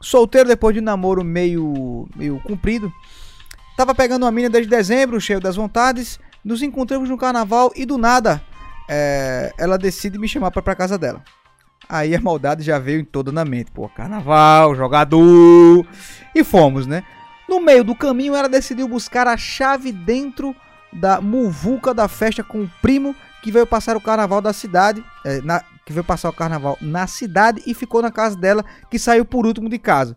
[0.00, 2.92] solteiro depois de um namoro meio, meio comprido,
[3.76, 6.18] tava pegando uma mina desde dezembro, cheio das vontades.
[6.44, 8.42] Nos encontramos no carnaval e do nada
[8.88, 11.22] é, ela decide me chamar pra, pra casa dela.
[11.88, 13.70] Aí a maldade já veio em toda na mente.
[13.70, 15.86] Pô, carnaval, jogador.
[16.34, 17.04] E fomos, né?
[17.48, 20.54] No meio do caminho, ela decidiu buscar a chave dentro
[20.92, 25.40] da muvuca da festa com o primo que veio passar o carnaval da cidade, é,
[25.42, 29.24] na- que veio passar o carnaval na cidade e ficou na casa dela, que saiu
[29.24, 30.16] por último de casa.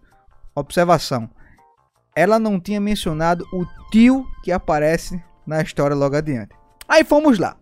[0.55, 1.29] Observação:
[2.15, 6.55] ela não tinha mencionado o tio que aparece na história logo adiante.
[6.87, 7.55] Aí fomos lá.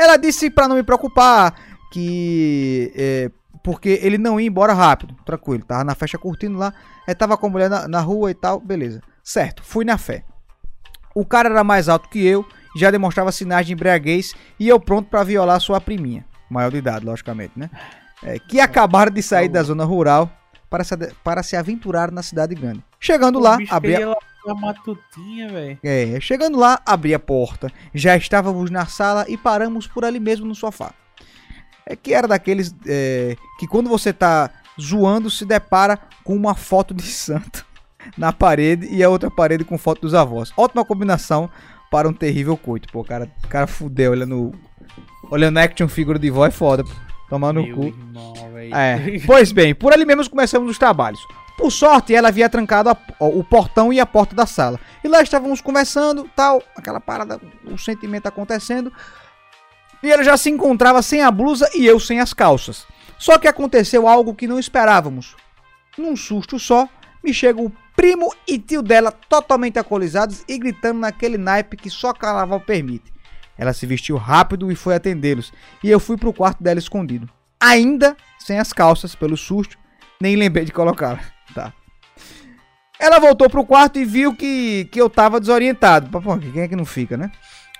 [0.00, 1.54] Ela disse para não me preocupar
[1.92, 3.30] que é,
[3.62, 6.72] porque ele não ia embora rápido, tranquilo, tava na festa curtindo lá,
[7.06, 9.02] é, tava com a mulher na, na rua e tal, beleza.
[9.22, 10.24] Certo, fui na fé.
[11.14, 15.10] O cara era mais alto que eu, já demonstrava sinais de embriaguez e eu pronto
[15.10, 17.68] pra violar sua priminha, maior de idade, logicamente, né?
[18.22, 20.30] É, que acabaram de sair da zona rural
[20.70, 22.82] para se, para se aventurar na cidade grande.
[22.98, 24.16] Chegando lá, abri a...
[24.46, 25.78] a matutinha, velho.
[25.82, 27.70] É, chegando lá, abri a porta.
[27.94, 30.92] Já estávamos na sala e paramos por ali mesmo no sofá.
[31.86, 36.94] É que era daqueles é, que quando você tá zoando se depara com uma foto
[36.94, 37.66] de santo
[38.16, 40.52] na parede e a outra parede com foto dos avós.
[40.56, 41.50] Ótima combinação
[41.90, 42.90] para um terrível coito.
[42.92, 44.52] Pô, o cara, cara fudeu olhando
[45.30, 46.84] olhando action figure de vó é foda.
[46.84, 46.90] pô.
[47.28, 47.84] Tomar no Meu cu.
[47.84, 48.34] irmão.
[48.72, 49.18] É.
[49.24, 51.20] Pois bem, por ali mesmo começamos os trabalhos.
[51.60, 54.80] Por sorte, ela havia trancado a- o portão e a porta da sala.
[55.04, 58.90] E lá estávamos conversando, tal, aquela parada, o sentimento acontecendo.
[60.02, 62.86] E ela já se encontrava sem a blusa e eu sem as calças.
[63.18, 65.36] Só que aconteceu algo que não esperávamos.
[65.98, 66.88] Num susto só,
[67.22, 72.14] me chega o primo e tio dela totalmente alcoolizados e gritando naquele naipe que só
[72.14, 73.12] carnaval permite.
[73.58, 75.52] Ela se vestiu rápido e foi atendê-los,
[75.84, 77.28] e eu fui pro quarto dela escondido.
[77.60, 79.76] Ainda sem as calças, pelo susto,
[80.18, 81.20] nem lembrei de colocá-la.
[81.54, 81.72] Tá.
[82.98, 86.10] Ela voltou pro quarto e viu que, que eu tava desorientado.
[86.20, 87.30] Pô, quem é que não fica, né?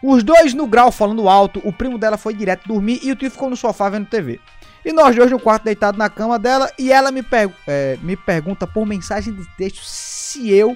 [0.02, 3.30] Os dois no grau falando alto, o primo dela foi direto dormir e o tio
[3.30, 4.40] ficou no sofá vendo TV.
[4.82, 8.16] E nós dois no quarto deitado na cama dela e ela me, per- é, me
[8.16, 10.74] pergunta por mensagem de texto se eu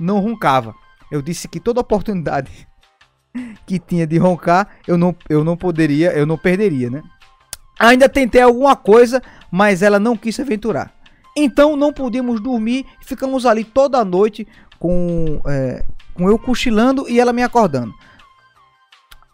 [0.00, 0.74] não roncava.
[1.12, 2.50] Eu disse que toda oportunidade
[3.64, 7.02] que tinha de roncar, eu não, eu não poderia, eu não perderia, né?
[7.78, 10.92] Ainda tentei alguma coisa, mas ela não quis se aventurar.
[11.36, 15.84] Então não podíamos dormir, ficamos ali toda a noite com, é,
[16.14, 17.92] com eu cochilando e ela me acordando.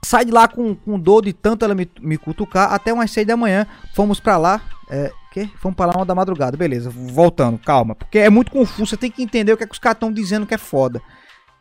[0.05, 3.25] Sai de lá com, com dor de tanto ela me, me cutucar até umas 6
[3.25, 3.67] da manhã.
[3.95, 4.61] Fomos pra lá.
[4.91, 5.49] É, que?
[5.59, 6.57] Fomos pra lá uma da madrugada.
[6.57, 7.95] Beleza, voltando, calma.
[7.95, 10.13] Porque é muito confuso, você tem que entender o que, é que os caras estão
[10.13, 11.01] dizendo que é foda.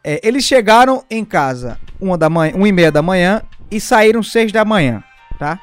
[0.04, 4.24] É, eles chegaram em casa uma da manhã, uma e meia da manhã e saíram
[4.24, 5.04] seis da manhã,
[5.38, 5.60] tá?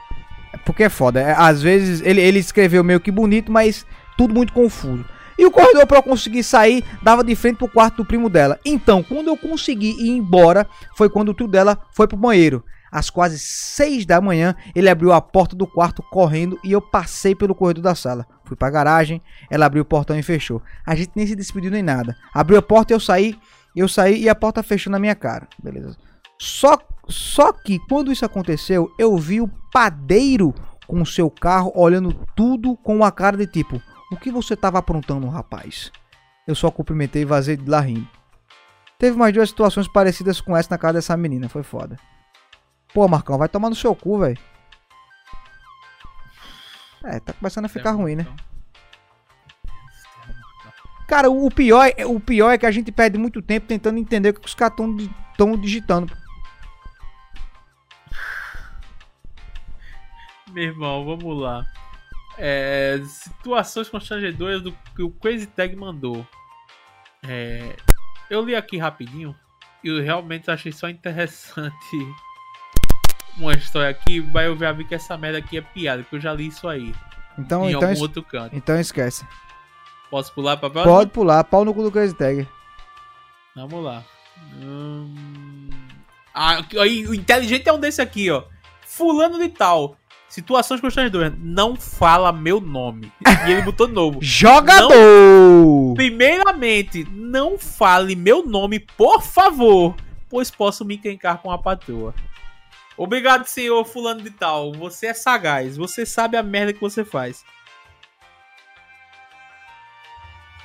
[0.64, 1.20] Porque é foda.
[1.20, 3.84] é, às vezes ele, ele escreveu meio que bonito, mas
[4.18, 5.04] tudo muito confuso.
[5.38, 8.58] E o corredor para eu conseguir sair dava de frente pro quarto do primo dela.
[8.64, 10.66] Então, quando eu consegui ir embora,
[10.96, 12.64] foi quando o tio dela foi pro banheiro.
[12.90, 17.34] Às quase seis da manhã, ele abriu a porta do quarto correndo e eu passei
[17.34, 18.26] pelo corredor da sala.
[18.44, 20.60] Fui pra garagem, ela abriu o portão e fechou.
[20.84, 22.16] A gente nem se despediu nem nada.
[22.34, 23.38] Abriu a porta e eu saí,
[23.76, 25.46] eu saí e a porta fechou na minha cara.
[25.62, 25.96] Beleza.
[26.40, 30.52] Só, só que quando isso aconteceu, eu vi o padeiro
[30.88, 33.80] com o seu carro olhando tudo com uma cara de tipo:
[34.10, 35.92] O que você tava aprontando, rapaz?
[36.46, 38.08] Eu só cumprimentei e vazei de lá rindo.
[38.98, 41.96] Teve mais duas situações parecidas com essa na casa dessa menina, foi foda.
[42.92, 44.38] Pô, Marcão, vai tomar no seu cu, velho.
[47.04, 48.26] É, tá começando a ficar ruim, né?
[51.06, 54.30] Cara, o pior, é, o pior é que a gente perde muito tempo tentando entender
[54.30, 54.76] o que os caras
[55.30, 56.12] estão digitando.
[60.52, 61.64] Meu irmão, vamos lá.
[62.38, 66.26] É, situações constrangedoras do que o Crazy Tag mandou.
[67.26, 67.74] É,
[68.30, 69.34] eu li aqui rapidinho
[69.82, 71.74] e eu realmente achei só interessante
[73.36, 76.20] uma história aqui, mas eu já vi que essa merda aqui é piada, porque eu
[76.20, 76.94] já li isso aí
[77.38, 78.54] Então, em então, algum es- outro canto.
[78.54, 79.26] então esquece.
[80.10, 80.94] Posso pular pra próxima?
[80.94, 82.48] Pode pular, pau no cu do Crazy Tag.
[83.54, 84.02] Vamos lá.
[84.54, 85.68] Hum...
[86.32, 88.44] Ah, aí, o inteligente é um desse aqui, ó.
[88.86, 89.96] Fulano de tal.
[90.28, 91.32] Situações constrangedoras.
[91.38, 93.10] Não fala meu nome.
[93.46, 94.18] E ele botou de novo.
[94.22, 95.94] Jogador!
[95.94, 99.96] Primeiramente, não fale meu nome, por favor,
[100.28, 102.14] pois posso me encrencar com a patroa.
[102.96, 104.72] Obrigado, senhor fulano de tal.
[104.72, 105.76] Você é sagaz.
[105.76, 107.44] Você sabe a merda que você faz.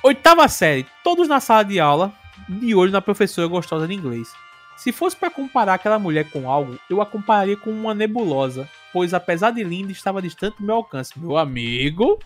[0.02, 0.84] Oitava série.
[1.02, 2.12] Todos na sala de aula,
[2.48, 4.28] de olho na professora gostosa de inglês.
[4.76, 9.12] Se fosse para comparar aquela mulher com algo, eu a compararia com uma nebulosa, pois
[9.12, 11.18] apesar de linda, estava distante do meu alcance.
[11.18, 12.16] Meu amigo,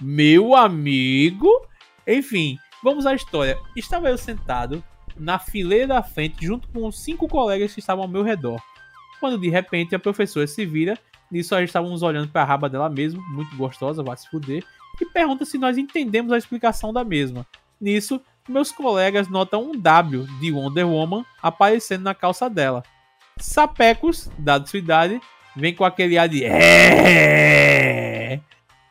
[0.00, 1.46] meu amigo.
[2.06, 3.58] Enfim, vamos à história.
[3.76, 4.82] Estava eu sentado
[5.14, 8.58] na fileira da frente, junto com os cinco colegas que estavam ao meu redor.
[9.20, 10.98] Quando de repente a professora se vira,
[11.30, 14.64] nisso nós estávamos olhando para a raba dela mesmo, muito gostosa, vai se fuder,
[14.98, 17.46] e pergunta se nós entendemos a explicação da mesma.
[17.78, 22.82] Nisso, meus colegas notam um W de Wonder Woman aparecendo na calça dela.
[23.38, 25.20] Sapecos, dado sua idade,
[25.56, 28.40] vem com aquele ar de "É",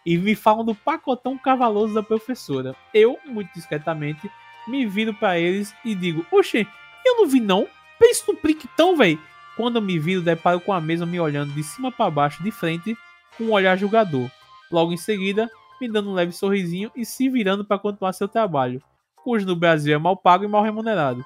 [0.06, 2.76] e me falam do pacotão cavaloso da professora.
[2.94, 4.30] Eu, muito discretamente,
[4.68, 6.68] me viro pra eles e digo: Oxe,
[7.06, 7.68] eu não vi não.
[8.00, 9.18] Pensa no pliquitão, véi.
[9.56, 12.52] Quando eu me viro, deparo com a mesma me olhando de cima para baixo, de
[12.52, 12.98] frente,
[13.38, 14.30] com um olhar julgador.
[14.70, 15.50] Logo em seguida,
[15.80, 18.82] me dando um leve sorrisinho e se virando para continuar seu trabalho,
[19.16, 21.24] cujo no Brasil é mal pago e mal remunerado.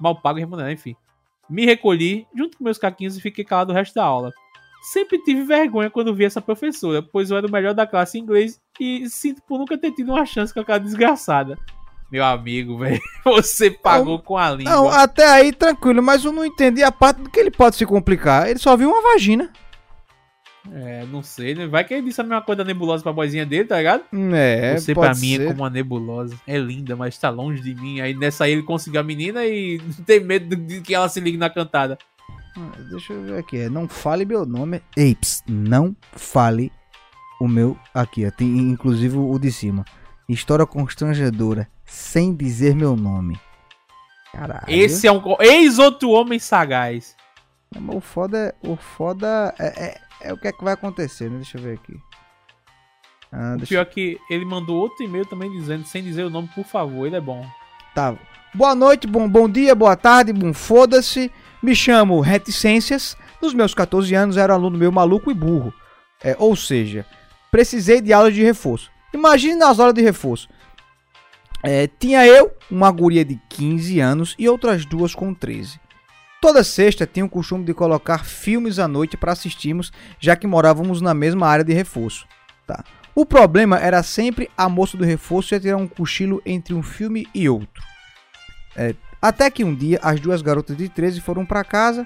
[0.00, 0.94] Mal pago e remunerado, enfim.
[1.52, 4.32] Me recolhi, junto com meus caquinhos, e fiquei calado o resto da aula.
[4.90, 8.22] Sempre tive vergonha quando vi essa professora, pois eu era o melhor da classe em
[8.22, 11.58] inglês e sinto por nunca ter tido uma chance com aquela desgraçada.
[12.10, 14.72] Meu amigo, velho, você pagou com a língua.
[14.72, 17.84] Não, até aí tranquilo, mas eu não entendi a parte do que ele pode se
[17.84, 18.48] complicar.
[18.48, 19.52] Ele só viu uma vagina.
[20.70, 21.66] É, não sei, né?
[21.66, 24.04] Vai que ele disse a mesma coisa da nebulosa pra boizinha dele, tá ligado?
[24.32, 25.46] É, Você pode pra mim é ser.
[25.48, 26.36] como uma nebulosa.
[26.46, 28.00] É linda, mas tá longe de mim.
[28.00, 31.36] Aí nessa aí ele conseguiu a menina e tem medo de que ela se ligue
[31.36, 31.98] na cantada.
[32.56, 33.56] Ah, Deixa eu ver aqui.
[33.58, 34.80] É, não fale meu nome.
[34.92, 36.70] Apes, não fale
[37.40, 38.30] o meu aqui.
[38.30, 39.84] Tem inclusive o de cima.
[40.28, 43.36] História constrangedora, sem dizer meu nome.
[44.32, 44.64] Caralho.
[44.68, 45.20] Esse é um.
[45.20, 47.16] co- Eis outro homem sagaz.
[47.88, 48.68] O foda é.
[48.68, 51.36] O foda é, é, é o que é que vai acontecer, né?
[51.36, 51.96] Deixa eu ver aqui.
[53.32, 56.30] Ah, O deixa pior é que ele mandou outro e-mail também dizendo, sem dizer o
[56.30, 57.46] nome, por favor, ele é bom.
[57.94, 58.14] Tá.
[58.54, 61.30] Boa noite, bom, bom dia, boa tarde, bom foda-se.
[61.62, 63.16] Me chamo Reticências.
[63.40, 65.72] Nos meus 14 anos era um aluno meu maluco e burro.
[66.22, 67.06] É, ou seja,
[67.50, 68.90] precisei de aula de reforço.
[69.12, 70.48] Imagine nas horas de reforço.
[71.62, 75.80] É, tinha eu, uma guria de 15 anos e outras duas com 13.
[76.42, 81.00] Toda sexta tinha o costume de colocar filmes à noite para assistirmos, já que morávamos
[81.00, 82.26] na mesma área de reforço.
[82.66, 82.82] Tá.
[83.14, 87.28] O problema era sempre a moça do reforço ia tirar um cochilo entre um filme
[87.32, 87.80] e outro.
[88.74, 92.04] É, até que um dia as duas garotas de 13 foram para casa.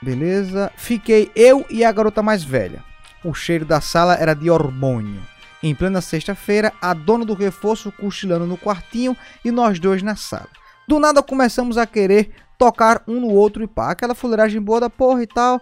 [0.00, 0.72] Beleza.
[0.74, 2.82] Fiquei eu e a garota mais velha.
[3.22, 5.20] O cheiro da sala era de hormônio.
[5.62, 9.14] Em plena sexta-feira, a dona do reforço cochilando no quartinho
[9.44, 10.48] e nós dois na sala.
[10.86, 13.90] Do nada começamos a querer tocar um no outro e pá.
[13.90, 15.60] Aquela fuleiragem boa da porra e tal.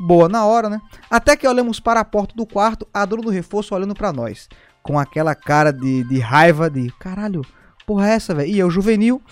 [0.00, 0.80] Boa na hora, né?
[1.08, 4.48] Até que olhamos para a porta do quarto, a dona do reforço olhando para nós.
[4.82, 7.42] Com aquela cara de, de raiva de caralho,
[7.86, 8.50] porra é essa, velho?
[8.50, 9.22] E eu, juvenil,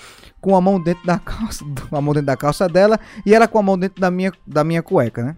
[0.41, 3.59] com a mão dentro da calça, a mão dentro da calça dela e ela com
[3.59, 5.37] a mão dentro da minha, da minha cueca, né?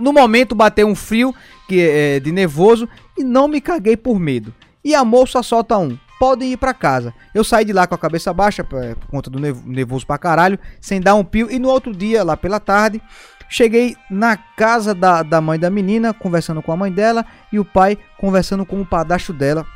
[0.00, 1.34] No momento bateu um frio
[1.68, 4.52] que é de nervoso e não me caguei por medo.
[4.84, 5.96] E a moça solta um.
[6.22, 7.12] Podem ir pra casa.
[7.34, 11.00] Eu saí de lá com a cabeça baixa por conta do nervoso pra caralho, sem
[11.00, 11.50] dar um pio.
[11.50, 13.02] E no outro dia, lá pela tarde,
[13.48, 17.64] cheguei na casa da, da mãe da menina, conversando com a mãe dela e o
[17.64, 19.66] pai conversando com o padastro dela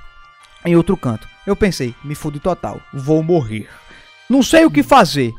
[0.64, 1.26] em outro canto.
[1.44, 3.68] Eu pensei, me fudi total, vou morrer.
[4.30, 5.32] Não sei o que fazer.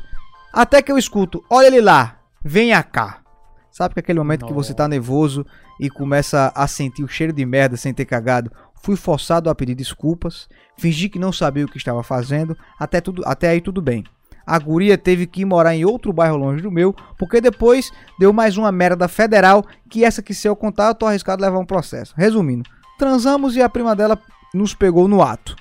[0.52, 3.22] Até que eu escuto, olha ele lá, venha cá.
[3.70, 5.46] Sabe que aquele momento que você tá nervoso
[5.80, 8.50] e começa a sentir o cheiro de merda sem ter cagado?
[8.82, 13.22] Fui forçado a pedir desculpas, fingi que não sabia o que estava fazendo, até, tudo,
[13.26, 14.04] até aí tudo bem.
[14.46, 18.32] A guria teve que ir morar em outro bairro longe do meu, porque depois deu
[18.32, 21.58] mais uma merda federal que essa que se eu contar eu tô arriscado a levar
[21.58, 22.14] um processo.
[22.16, 22.68] Resumindo,
[22.98, 24.18] transamos e a prima dela
[24.54, 25.54] nos pegou no ato.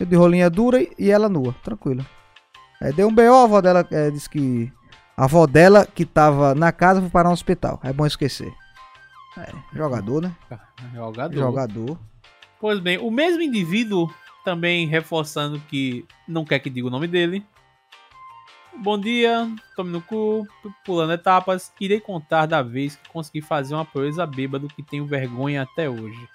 [0.00, 2.04] Eu de rolinha dura e ela nua, tranquilo.
[2.80, 4.72] É, deu um BO, a avó dela é, disse que.
[5.16, 7.78] A avó dela que tava na casa foi parar no hospital.
[7.84, 8.52] É bom esquecer.
[9.38, 10.32] É, jogador, né?
[10.92, 11.38] Jogador.
[11.38, 11.98] Jogador.
[12.64, 14.10] Pois bem, o mesmo indivíduo,
[14.42, 17.44] também reforçando que não quer que diga o nome dele.
[18.78, 19.46] Bom dia,
[19.76, 20.48] tome no cu,
[20.82, 21.74] pulando etapas.
[21.78, 26.26] Irei contar da vez que consegui fazer uma proeza bêbado que tenho vergonha até hoje.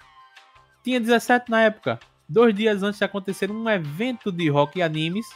[0.84, 5.26] Tinha 17 na época, dois dias antes de acontecer um evento de rock e animes,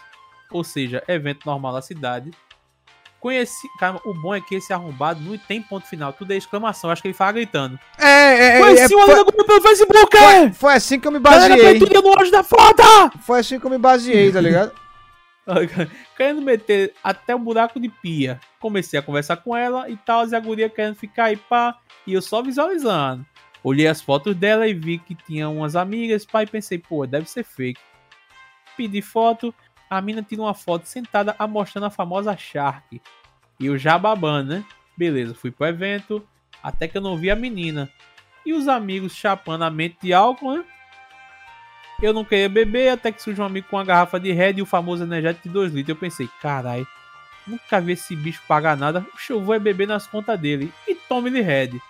[0.49, 2.31] ou seja, evento normal na cidade.
[3.25, 3.70] Conheci.
[3.79, 6.91] Cara, o bom é que esse arrombado não tem ponto final, tudo é exclamação.
[6.91, 7.81] Acho que ele fala gritando.
[7.99, 10.18] É, é, é, Conheci é, uma foi, pelo Facebook!
[10.18, 11.79] foi, foi assim que eu me Galera, baseei.
[11.79, 12.83] peituda no auge da foda!
[13.25, 14.72] Foi assim que eu me baseei, tá ligado?
[16.18, 18.39] querendo meter até o buraco de pia.
[18.61, 22.12] Comecei a conversar com ela e tal, e a guria querendo ficar aí, pá, e
[22.12, 23.25] eu só visualizando.
[23.62, 27.43] Olhei as fotos dela e vi que tinha umas amigas, e pensei, pô, deve ser
[27.43, 27.81] fake.
[28.77, 29.55] Pedi foto,
[29.95, 33.01] a mina tira uma foto sentada a mostrando a famosa Shark.
[33.61, 34.65] E já babando, né?
[34.97, 36.27] Beleza, fui pro evento,
[36.63, 37.89] até que eu não vi a menina.
[38.45, 40.65] E os amigos chapando a mente de álcool, né?
[42.03, 44.63] Eu não queria beber, até que surge um amigo com uma garrafa de Red e
[44.63, 45.89] o famoso energético de 2 litros.
[45.91, 46.85] Eu pensei, carai,
[47.47, 49.07] nunca vi esse bicho pagar nada.
[49.31, 50.73] Eu vou é beber nas contas dele.
[50.87, 51.81] E tome-lhe Red.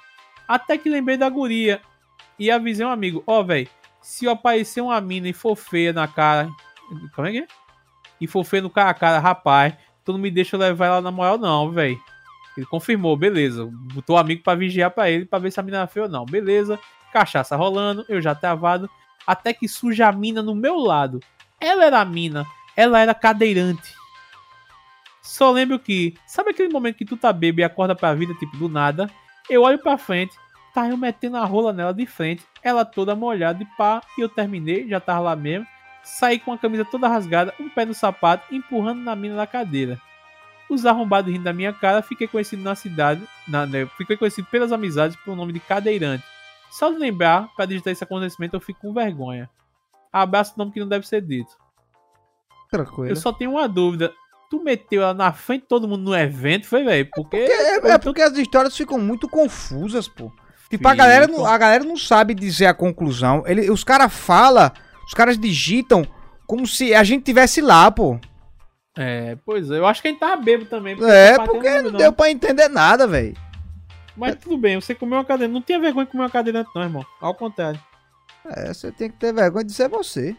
[0.46, 1.80] Até que lembrei da guria.
[2.38, 3.68] E avisei um amigo, ó, velho,
[4.00, 6.48] se eu aparecer uma mina e for feia na cara.
[7.14, 7.46] Como é que é?
[8.24, 11.10] E for feia no cara a cara, rapaz, tu não me deixa levar ela na
[11.10, 12.00] moral, não, velho.
[12.56, 13.68] Ele confirmou, beleza.
[13.92, 16.10] Botou o amigo pra vigiar pra ele, pra ver se a mina era feia ou
[16.10, 16.24] não.
[16.24, 16.80] Beleza.
[17.12, 18.88] Cachaça rolando, eu já travado.
[19.26, 21.20] Até que surge a mina no meu lado.
[21.60, 23.92] Ela era a mina, ela era cadeirante.
[25.20, 28.56] Só lembro que, sabe aquele momento que tu tá bêbado e acorda pra vida, tipo,
[28.56, 29.10] do nada?
[29.50, 30.34] Eu olho pra frente,
[30.72, 34.30] tá eu metendo a rola nela de frente, ela toda molhada e pá, e eu
[34.30, 35.66] terminei, já tava lá mesmo.
[36.04, 39.98] Saí com a camisa toda rasgada, um pé no sapato, empurrando na mina da cadeira.
[40.68, 44.72] Os arrombados rindo da minha cara, fiquei conhecido na cidade, na, né, fiquei conhecido pelas
[44.72, 46.24] amizades pelo nome de cadeirante.
[46.70, 49.48] Só de lembrar, pra digitar esse acontecimento, eu fico com vergonha.
[50.12, 51.52] Abraço nome que não deve ser dito.
[52.70, 53.08] Tranquilo.
[53.08, 54.12] Eu só tenho uma dúvida.
[54.50, 57.08] Tu meteu ela na frente de todo mundo no evento, foi, velho?
[57.14, 57.36] Porque.
[57.36, 60.32] É, é porque as histórias ficam muito confusas, pô.
[60.68, 60.96] Tipo, a Ficam.
[60.96, 63.44] galera, não, a galera não sabe dizer a conclusão.
[63.46, 64.72] Ele, os caras falam,
[65.06, 66.06] os caras digitam
[66.46, 68.18] como se a gente tivesse lá, pô.
[68.96, 70.94] É, pois é, eu acho que a gente tava bêbado também.
[70.94, 73.36] É, não bateu porque nome, não deu pra entender nada, velho.
[74.16, 75.52] Mas tudo bem, você comeu uma cadeira.
[75.52, 77.04] Não tinha vergonha de comer uma cadeirante, não, irmão.
[77.20, 77.80] Ao contrário.
[78.46, 80.36] É, você tem que ter vergonha de ser você.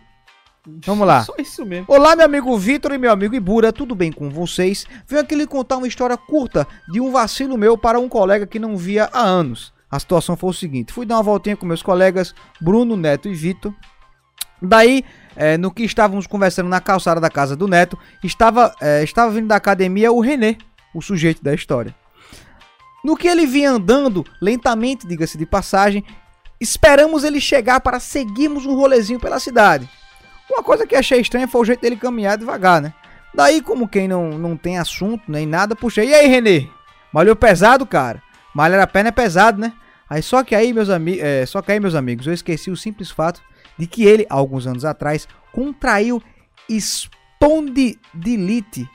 [0.86, 1.24] Vamos lá.
[1.24, 1.86] Só isso mesmo.
[1.88, 4.86] Olá, meu amigo Vitor e meu amigo Ibura, tudo bem com vocês?
[5.06, 8.58] Venho aqui lhe contar uma história curta de um vacilo meu para um colega que
[8.58, 9.74] não via há anos.
[9.92, 13.36] A situação foi o seguinte: fui dar uma voltinha com meus colegas Bruno, Neto e
[13.36, 13.74] Vitor.
[14.62, 15.04] Daí,
[15.36, 19.48] eh, no que estávamos conversando na calçada da casa do Neto, estava, eh, estava vindo
[19.48, 20.58] da academia o René,
[20.94, 21.94] o sujeito da história.
[23.04, 26.04] No que ele vinha andando, lentamente, diga-se de passagem,
[26.60, 29.88] esperamos ele chegar para seguirmos um rolezinho pela cidade.
[30.50, 32.94] Uma coisa que achei estranha foi o jeito dele caminhar devagar, né?
[33.34, 36.10] Daí, como quem não, não tem assunto nem nada, puxei.
[36.10, 36.68] E aí, Renê?
[37.12, 38.22] Malhou pesado, cara?
[38.54, 39.74] Malhar a perna é pesado, né?
[40.10, 43.10] Aí só que aí, meus amigos, só que aí, meus amigos, eu esqueci o simples
[43.10, 43.42] fato
[43.78, 46.22] de que ele, alguns anos atrás, contraiu
[46.70, 48.88] espondilite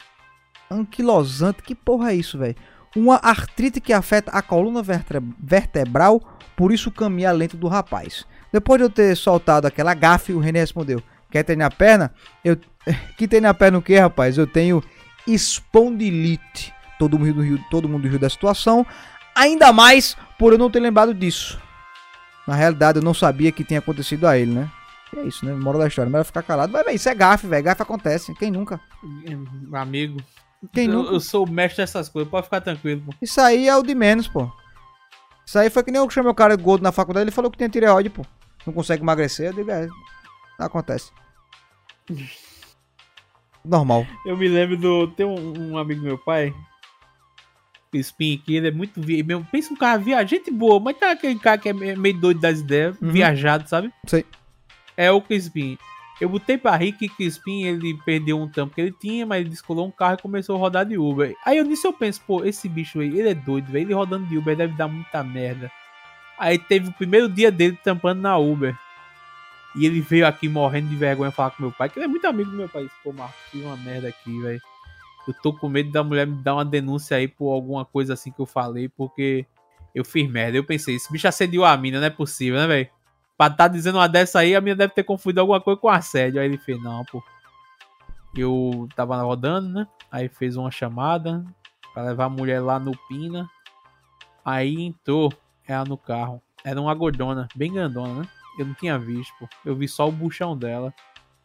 [0.71, 1.63] anquilosante.
[1.63, 2.55] Que porra é isso, velho?
[2.97, 4.83] Uma artrite que afeta a coluna
[5.39, 6.21] vertebral,
[6.57, 8.27] por isso caminha lento do rapaz.
[8.53, 12.13] Depois de eu ter soltado aquela gafe, o René respondeu: Quer treinar a perna?
[12.45, 12.57] Eu.
[13.17, 14.39] Que treinar a perna o quê, rapaz?
[14.39, 14.83] Eu tenho
[15.27, 16.73] espondilite.
[16.99, 18.87] Todo mundo todo mundo riu da situação.
[19.35, 21.61] Ainda mais por eu não ter lembrado disso.
[22.47, 24.71] Na realidade, eu não sabia que tinha acontecido a ele, né?
[25.17, 25.53] É isso, né?
[25.53, 26.11] Moral da história.
[26.11, 26.73] Melhor ficar calado.
[26.73, 27.65] Mas, velho, isso é gafe, velho.
[27.65, 28.35] Gafe acontece.
[28.35, 28.81] Quem nunca?
[29.73, 30.21] Amigo.
[30.73, 31.13] Quem eu, nunca?
[31.13, 33.15] eu sou o mestre dessas coisas, pode ficar tranquilo, pô.
[33.21, 34.51] Isso aí é o de menos, pô.
[35.45, 37.25] Isso aí foi que nem eu chamei o cara de gordo na faculdade.
[37.25, 38.25] Ele falou que tinha tireoide, pô.
[38.67, 39.47] Não consegue emagrecer.
[39.47, 39.89] Eu digo, é.
[40.59, 41.11] Acontece.
[43.65, 44.07] Normal.
[44.25, 45.09] Eu me lembro do.
[45.09, 46.55] Tem um, um amigo do meu pai.
[47.99, 49.01] Spin ele é muito.
[49.01, 51.97] vi- Meu, pensa um cara viajado, gente boa, mas tá aquele cara que é me-
[51.97, 53.11] meio doido das ideias, Uhum.
[53.11, 53.93] viajado, sabe?
[54.07, 54.25] Sei.
[54.97, 55.77] É o Crispim.
[56.21, 59.49] Eu botei pra rir que Crispim ele perdeu um tampo que ele tinha, mas ele
[59.51, 61.35] descolou um carro e começou a rodar de Uber.
[61.47, 63.87] Aí eu nisso eu penso, pô, esse bicho aí, ele é doido, velho.
[63.87, 65.71] Ele rodando de Uber deve dar muita merda.
[66.39, 68.77] Aí teve o primeiro dia dele tampando na Uber.
[69.77, 72.27] E ele veio aqui morrendo de vergonha falar com meu pai, que ele é muito
[72.27, 72.87] amigo do meu pai.
[73.03, 74.61] Pô, Marcos, fiz uma merda aqui, velho.
[75.27, 78.33] Eu tô com medo da mulher me dar uma denúncia aí por alguma coisa assim
[78.33, 79.47] que eu falei, porque
[79.95, 80.57] eu fiz merda.
[80.57, 82.89] Eu pensei, esse bicho assediou a mina, não é possível, né, velho?
[83.37, 86.41] Pra tá dizendo uma dessa aí, a mina deve ter confundido alguma coisa com assédio.
[86.41, 87.23] Aí ele fez, não, pô.
[88.37, 89.87] Eu tava rodando, né?
[90.11, 91.45] Aí fez uma chamada
[91.93, 93.49] pra levar a mulher lá no Pina.
[94.45, 95.33] Aí entrou
[95.67, 96.43] ela no carro.
[96.65, 98.29] Era uma gordona, bem grandona, né?
[98.59, 99.49] Eu não tinha visto, pô.
[99.65, 100.93] Eu vi só o buchão dela.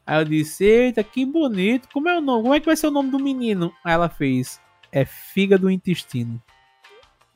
[0.06, 1.88] Aí eu disse, eita, que bonito.
[1.92, 2.44] Como é o nome?
[2.44, 3.74] Como é que vai ser o nome do menino?
[3.84, 6.42] Aí ela fez, é fígado do intestino.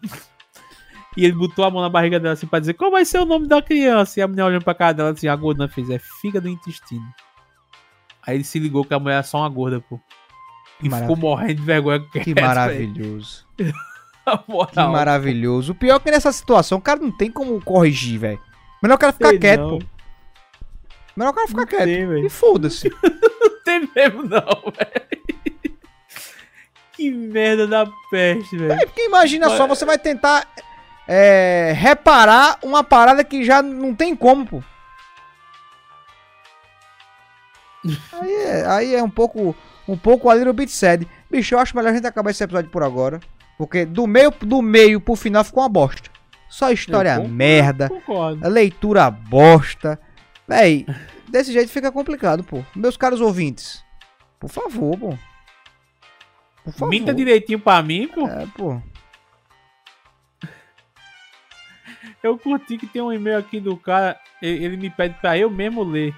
[1.18, 3.26] e ele botou a mão na barriga dela assim pra dizer, qual vai ser o
[3.26, 4.20] nome da criança?
[4.20, 7.12] E a mulher olhando pra cara dela assim, a gordona fez, é fígado do intestino.
[8.26, 10.00] Aí ele se ligou que a mulher era só uma gorda, pô.
[10.82, 11.16] E Maravilha.
[11.16, 12.00] ficou morrendo de vergonha.
[12.00, 12.48] Que velho.
[12.48, 13.48] maravilhoso.
[14.72, 15.72] Que maravilhoso.
[15.72, 18.40] O pior é que nessa situação o cara não tem como corrigir, velho.
[18.80, 19.80] Melhor o cara ficar Sei quieto, não.
[19.80, 19.86] pô.
[21.20, 21.84] Melhor o cara ficar quieto.
[21.84, 22.26] tem.
[22.26, 22.90] E foda-se.
[23.04, 25.76] Não tem mesmo, não, velho.
[26.94, 28.72] Que merda da peste, velho.
[28.72, 30.48] É porque imagina só, você vai tentar
[31.06, 34.64] é, reparar uma parada que já não tem como, pô.
[38.14, 39.56] Aí é, aí é um pouco,
[39.88, 41.06] um pouco a little bit sad.
[41.30, 43.20] Bicho, eu acho melhor a gente acabar esse episódio por agora.
[43.58, 46.10] Porque do meio, do meio pro final ficou uma bosta.
[46.50, 48.50] Só história Eu concordo, merda, Concordo.
[48.50, 50.00] leitura bosta.
[50.50, 50.84] Véi,
[51.28, 52.66] desse jeito fica complicado, pô.
[52.76, 53.86] Meus caros ouvintes,
[54.40, 55.18] por favor, pô.
[56.64, 56.90] Por favor.
[56.90, 58.28] Minta direitinho pra mim, pô.
[58.28, 58.82] É, pô.
[62.24, 65.52] Eu curti que tem um e-mail aqui do cara, ele, ele me pede pra eu
[65.52, 66.16] mesmo ler.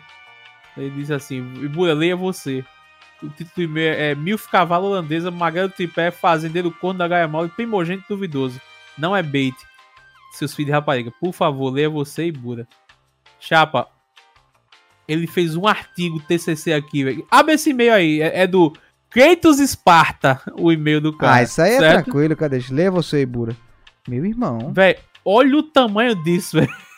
[0.77, 2.63] Ele diz assim, Ibura, leia você.
[3.21, 7.49] O título do e-mail é Milf Cavalo Holandesa, Magrelo Tripé, Fazendeiro Corno da Gaia Mole,
[7.49, 8.61] Primogênito Duvidoso.
[8.97, 9.55] Não é bait.
[10.31, 12.65] Seus filhos de rapariga, por favor, leia você e Bura.
[13.37, 13.89] Chapa,
[15.11, 17.27] ele fez um artigo TCC aqui, velho.
[17.29, 18.71] Abre esse e-mail aí, é, é do
[19.09, 21.35] Kratos Esparta, o e-mail do cara.
[21.35, 22.03] Ah, isso aí é certo?
[22.05, 22.63] tranquilo, cadê?
[22.69, 23.53] Lê você, Ibura.
[24.07, 24.71] Meu irmão.
[24.73, 26.71] Véi, olha o tamanho disso, velho.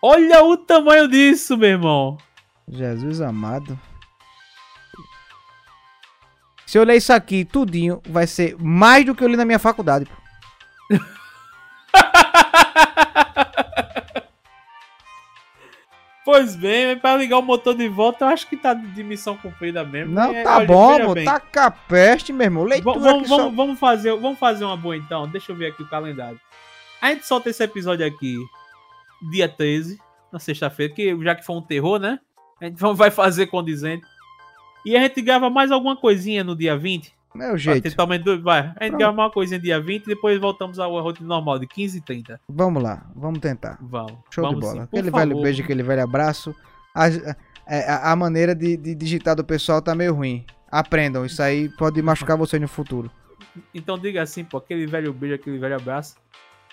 [0.00, 2.18] Olha o tamanho disso, meu irmão.
[2.68, 3.76] Jesus amado.
[6.64, 9.58] Se eu ler isso aqui tudinho, vai ser mais do que eu li na minha
[9.58, 10.06] faculdade.
[10.06, 10.96] pô.
[16.30, 19.34] Pois bem, mas pra ligar o motor de volta, eu acho que tá de missão
[19.34, 20.12] cumprida mesmo.
[20.12, 21.14] Não, É, tá olha, bom, veja pô.
[21.14, 21.24] bem.
[21.24, 22.64] Taca a peste, meu irmão.
[22.64, 23.36] Leitura Vamos, aqui só...
[23.38, 25.26] vamos, vamos fazer, vamos fazer uma boa então.
[25.26, 26.38] Deixa eu ver aqui o calendário.
[27.00, 28.36] A gente solta esse episódio aqui
[29.30, 29.98] dia 13,
[30.30, 32.20] na sexta-feira, que já que foi um terror, né?
[32.60, 34.04] A gente vai- vai fazer condizente.
[34.84, 37.10] E a gente grava mais alguma coisinha no dia 20.
[37.34, 37.94] Meu Pra jeito.
[38.24, 41.58] do- Vai, a gente grava uma coisinha dia 20 e depois voltamos ao rotina normal
[41.58, 42.40] de 15 e 30.
[42.48, 43.78] Vamos lá, vamos tentar.
[43.80, 44.12] Vamos.
[44.30, 44.72] Show vamos de bola.
[44.78, 45.42] sim, aquele velho favor.
[45.42, 46.54] beijo, aquele velho abraço.
[46.94, 47.04] A,
[47.66, 50.44] a- a maneira de, de digitar do pessoal tá meio ruim.
[50.70, 53.10] Aprendam, isso aí pode machucar você no futuro.
[53.74, 56.16] Então diga assim, pô, aquele velho beijo, aquele velho abraço.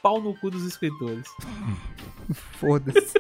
[0.02, 1.28] Pau no cu dos escritores.
[2.34, 3.14] Foda-se.